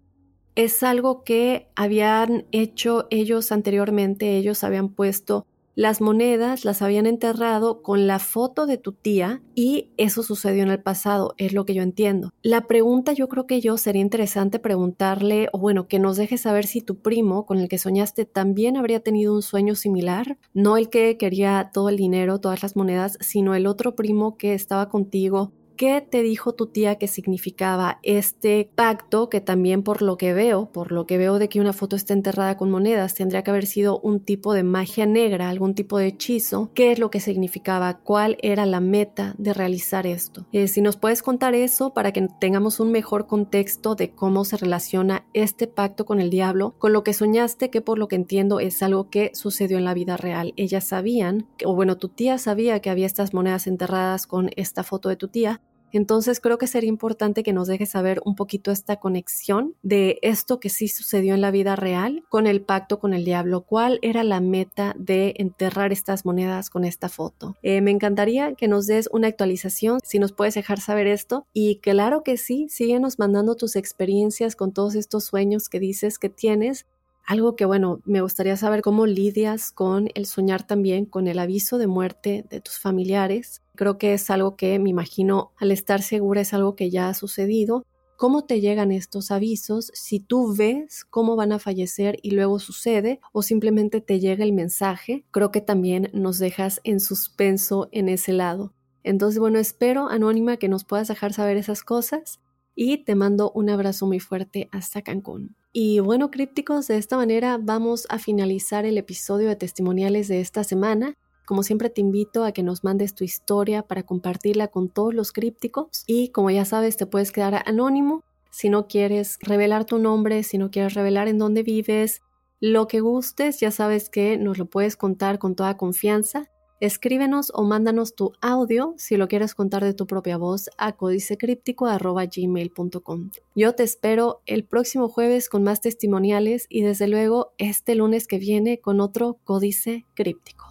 es 0.55 0.83
algo 0.83 1.23
que 1.23 1.69
habían 1.75 2.45
hecho 2.51 3.07
ellos 3.09 3.51
anteriormente, 3.51 4.37
ellos 4.37 4.63
habían 4.63 4.89
puesto 4.89 5.45
las 5.75 6.01
monedas 6.01 6.65
las 6.65 6.81
habían 6.81 7.05
enterrado 7.05 7.81
con 7.81 8.07
la 8.07 8.19
foto 8.19 8.65
de 8.65 8.77
tu 8.77 8.91
tía 8.91 9.41
y 9.55 9.89
eso 9.97 10.23
sucedió 10.23 10.63
en 10.63 10.69
el 10.69 10.81
pasado, 10.81 11.34
es 11.38 11.53
lo 11.53 11.65
que 11.65 11.73
yo 11.73 11.84
entiendo. 11.84 12.31
La 12.41 12.67
pregunta 12.67 13.13
yo 13.13 13.29
creo 13.29 13.47
que 13.47 13.62
yo 13.62 13.77
sería 13.77 14.01
interesante 14.01 14.60
preguntarle, 14.60 15.49
o 15.53 15.60
bueno, 15.60 15.88
que 15.88 15.99
nos 15.99 16.17
deje 16.17 16.38
saber 16.38 16.65
si 16.65 16.81
tu 16.81 16.97
primo 16.99 17.45
con 17.45 17.60
el 17.60 17.69
que 17.69 17.77
soñaste 17.77 18.25
también 18.25 18.77
habría 18.77 18.99
tenido 19.01 19.34
un 19.34 19.41
sueño 19.41 19.75
similar, 19.75 20.38
no 20.53 20.77
el 20.77 20.89
que 20.89 21.17
quería 21.17 21.71
todo 21.73 21.89
el 21.89 21.97
dinero, 21.97 22.39
todas 22.39 22.63
las 22.63 22.75
monedas, 22.75 23.17
sino 23.21 23.55
el 23.55 23.67
otro 23.67 23.95
primo 23.95 24.38
que 24.38 24.53
estaba 24.53 24.89
contigo 24.89 25.51
¿Qué 25.82 26.00
te 26.00 26.22
dijo 26.22 26.54
tu 26.54 26.67
tía 26.67 26.98
que 27.00 27.08
significaba 27.08 27.98
este 28.04 28.70
pacto 28.76 29.30
que 29.30 29.41
también 29.41 29.82
por 29.82 30.04
lo 30.04 30.15
que 30.15 30.32
veo, 30.32 30.72
por 30.72 30.91
lo 30.91 31.08
que 31.08 31.17
veo 31.17 31.39
de 31.39 31.50
que 31.50 31.60
una 31.60 31.74
foto 31.74 31.96
esté 31.96 32.13
enterrada 32.13 32.56
con 32.56 32.70
monedas, 32.70 33.15
tendría 33.15 33.41
que 33.41 33.50
haber 33.50 33.65
sido 33.65 34.00
un 34.02 34.20
tipo 34.20 34.54
de 34.54 34.62
magia 34.62 35.08
negra, 35.08 35.50
algún 35.50 35.74
tipo 35.74 35.98
de 35.98 36.06
hechizo? 36.06 36.70
¿Qué 36.76 36.91
es 36.91 37.00
lo 37.00 37.10
que 37.10 37.20
significaba? 37.20 37.98
¿Cuál 37.98 38.38
era 38.44 38.67
la 38.67 38.80
meta 38.80 39.34
de 39.39 39.56
realizar 39.56 40.06
esto? 40.06 40.46
Eh, 40.52 40.67
si 40.67 40.84
nos 40.84 40.98
puedes 40.98 41.24
contar 41.24 41.56
eso 41.56 41.96
para 41.96 42.12
que 42.12 42.28
tengamos 42.39 42.80
un 42.80 42.91
mejor 42.91 43.26
contexto 43.26 43.96
de 43.96 44.12
cómo 44.12 44.46
se 44.46 44.58
relaciona 44.58 45.26
este 45.34 45.65
pacto 45.65 46.06
con 46.06 46.22
el 46.22 46.30
diablo, 46.30 46.76
con 46.78 46.94
lo 46.94 47.04
que 47.04 47.13
soñaste, 47.13 47.72
que 47.72 47.82
por 47.82 47.98
lo 47.98 48.08
que 48.08 48.17
entiendo 48.17 48.60
es 48.60 48.84
algo 48.84 49.10
que 49.10 49.32
sucedió 49.34 49.80
en 49.80 49.86
la 49.86 49.96
vida 49.96 50.15
real. 50.15 50.54
Ellas 50.58 50.84
sabían, 50.84 51.48
o 51.65 51.74
bueno, 51.74 51.98
tu 51.98 52.08
tía 52.08 52.38
sabía 52.38 52.82
que 52.82 52.91
había 52.91 53.08
estas 53.08 53.34
monedas 53.34 53.65
enterradas 53.65 54.28
con 54.28 54.52
esta 54.56 54.84
foto 54.84 55.10
de 55.10 55.15
tu 55.15 55.28
tía, 55.28 55.60
entonces 55.97 56.39
creo 56.39 56.58
que 56.58 56.67
sería 56.67 56.89
importante 56.89 57.43
que 57.43 57.54
nos 57.54 57.67
dejes 57.67 57.89
saber 57.89 58.21
un 58.25 58.36
poquito 58.36 58.71
esta 58.71 58.97
conexión 58.97 59.75
de 59.82 60.19
esto 60.21 60.60
que 60.60 60.69
sí 60.69 60.88
sucedió 60.88 61.34
en 61.34 61.41
la 61.41 61.51
vida 61.51 61.75
real 61.75 62.23
con 62.30 62.47
el 62.47 62.62
pacto 62.62 62.99
con 62.99 63.13
el 63.13 63.25
diablo. 63.25 63.62
¿Cuál 63.62 63.99
era 64.01 64.23
la 64.23 64.39
meta 64.39 64.93
de 64.97 65.34
enterrar 65.38 65.91
estas 65.91 66.25
monedas 66.25 66.69
con 66.69 66.86
esta 66.86 67.10
foto? 67.10 67.56
Eh, 67.62 67.82
me 67.82 67.91
encantaría 67.91 68.54
que 68.56 68.67
nos 68.67 68.88
des 68.88 69.10
una 69.12 69.27
actualización, 69.27 69.99
si 70.04 70.19
nos 70.19 70.32
puedes 70.32 70.56
dejar 70.56 70.80
saber 70.80 71.08
esto. 71.08 71.45
Y 71.54 71.77
claro 71.77 72.23
que 72.23 72.38
sí, 72.38 72.67
síguenos 72.69 73.19
mandando 73.19 73.56
tus 73.56 73.75
experiencias 73.75 74.56
con 74.56 74.71
todos 74.71 74.95
estos 74.95 75.25
sueños 75.25 75.69
que 75.69 75.80
dices 75.80 76.19
que 76.19 76.30
tienes 76.30 76.86
algo 77.25 77.56
que, 77.56 77.65
bueno, 77.65 78.01
me 78.06 78.21
gustaría 78.21 78.58
saber 78.58 78.82
cómo 78.82 79.06
lidias 79.06 79.71
con 79.71 80.10
el 80.15 80.25
soñar 80.25 80.65
también 80.65 81.06
con 81.06 81.27
el 81.27 81.39
aviso 81.39 81.77
de 81.77 81.88
muerte 81.88 82.45
de 82.49 82.62
tus 82.62 82.80
familiares. 82.80 83.62
Creo 83.82 83.98
que 83.98 84.13
es 84.13 84.30
algo 84.30 84.56
que 84.58 84.78
me 84.78 84.91
imagino 84.91 85.54
al 85.58 85.72
estar 85.72 86.04
segura 86.04 86.41
es 86.41 86.54
algo 86.54 86.76
que 86.76 86.91
ya 86.91 87.10
ha 87.10 87.15
sucedido. 87.15 87.84
¿Cómo 88.15 88.44
te 88.46 88.62
llegan 88.62 88.91
estos 88.91 89.32
avisos? 89.32 89.89
Si 89.96 90.20
tú 90.20 90.56
ves 90.56 91.04
cómo 91.04 91.36
van 91.36 91.52
a 91.52 91.58
fallecer 91.58 92.20
y 92.22 92.30
luego 92.30 92.60
sucede 92.60 93.20
o 93.34 93.41
simplemente 93.41 94.00
te 94.00 94.20
llega 94.20 94.44
el 94.44 94.54
mensaje, 94.54 95.26
creo 95.32 95.50
que 95.50 95.62
también 95.62 96.12
nos 96.13 96.38
dejas 96.38 96.80
en 96.84 97.00
suspenso 97.00 97.89
en 97.91 98.08
ese 98.08 98.34
lado. 98.34 98.72
Entonces, 99.02 99.39
bueno, 99.39 99.58
espero, 99.58 100.10
Anónima, 100.10 100.58
que 100.58 100.70
nos 100.70 100.84
puedas 100.84 101.08
dejar 101.08 101.34
saber 101.34 101.58
esas 101.58 101.82
cosas 101.82 102.39
y 102.76 103.04
te 103.04 103.15
mando 103.15 103.52
un 103.56 103.72
abrazo 103.72 104.06
muy 104.06 104.20
fuerte 104.20 104.70
hasta 104.72 105.02
Cancún. 105.02 105.56
Y 105.74 106.02
bueno, 106.02 106.30
crípticos, 106.30 106.88
de 106.88 106.98
esta 106.98 107.17
manera 107.17 107.58
vamos 107.60 108.06
a 108.10 108.20
finalizar 108.20 108.86
el 108.86 109.00
episodio 109.00 109.48
de 109.48 109.56
testimoniales 109.56 110.28
de 110.28 110.39
esta 110.39 110.63
semana. 110.63 111.15
Como 111.51 111.63
siempre 111.63 111.89
te 111.89 111.99
invito 111.99 112.45
a 112.45 112.53
que 112.53 112.63
nos 112.63 112.85
mandes 112.85 113.13
tu 113.13 113.25
historia 113.25 113.83
para 113.83 114.03
compartirla 114.03 114.69
con 114.69 114.87
todos 114.87 115.13
los 115.13 115.33
crípticos 115.33 116.05
y 116.07 116.29
como 116.29 116.49
ya 116.49 116.63
sabes 116.63 116.95
te 116.95 117.05
puedes 117.05 117.33
quedar 117.33 117.61
anónimo 117.65 118.23
si 118.49 118.69
no 118.69 118.87
quieres 118.87 119.37
revelar 119.41 119.83
tu 119.83 119.99
nombre, 119.99 120.43
si 120.43 120.57
no 120.57 120.71
quieres 120.71 120.93
revelar 120.93 121.27
en 121.27 121.39
dónde 121.39 121.61
vives 121.61 122.21
Lo 122.61 122.87
que 122.87 123.01
gustes, 123.01 123.59
ya 123.59 123.69
sabes 123.69 124.09
que 124.09 124.37
nos 124.37 124.59
lo 124.59 124.67
puedes 124.67 124.95
contar 124.95 125.39
con 125.39 125.55
toda 125.55 125.75
confianza. 125.75 126.49
Escríbenos 126.79 127.51
o 127.53 127.63
mándanos 127.63 128.15
tu 128.15 128.31
audio 128.39 128.93
si 128.95 129.17
lo 129.17 129.27
quieres 129.27 129.53
contar 129.53 129.83
de 129.83 129.93
tu 129.93 130.07
propia 130.07 130.37
voz 130.37 130.69
a 130.77 130.93
códicecríptico.gmail.com. 130.93 133.31
Yo 133.55 133.75
te 133.75 133.83
espero 133.83 134.39
el 134.45 134.63
próximo 134.63 135.09
jueves 135.09 135.49
con 135.49 135.63
más 135.63 135.81
testimoniales 135.81 136.65
y 136.69 136.83
desde 136.83 137.09
luego 137.09 137.51
este 137.57 137.95
lunes 137.95 138.25
que 138.25 138.39
viene 138.39 138.79
con 138.79 139.01
otro 139.01 139.37
códice 139.43 140.05
críptico. 140.13 140.70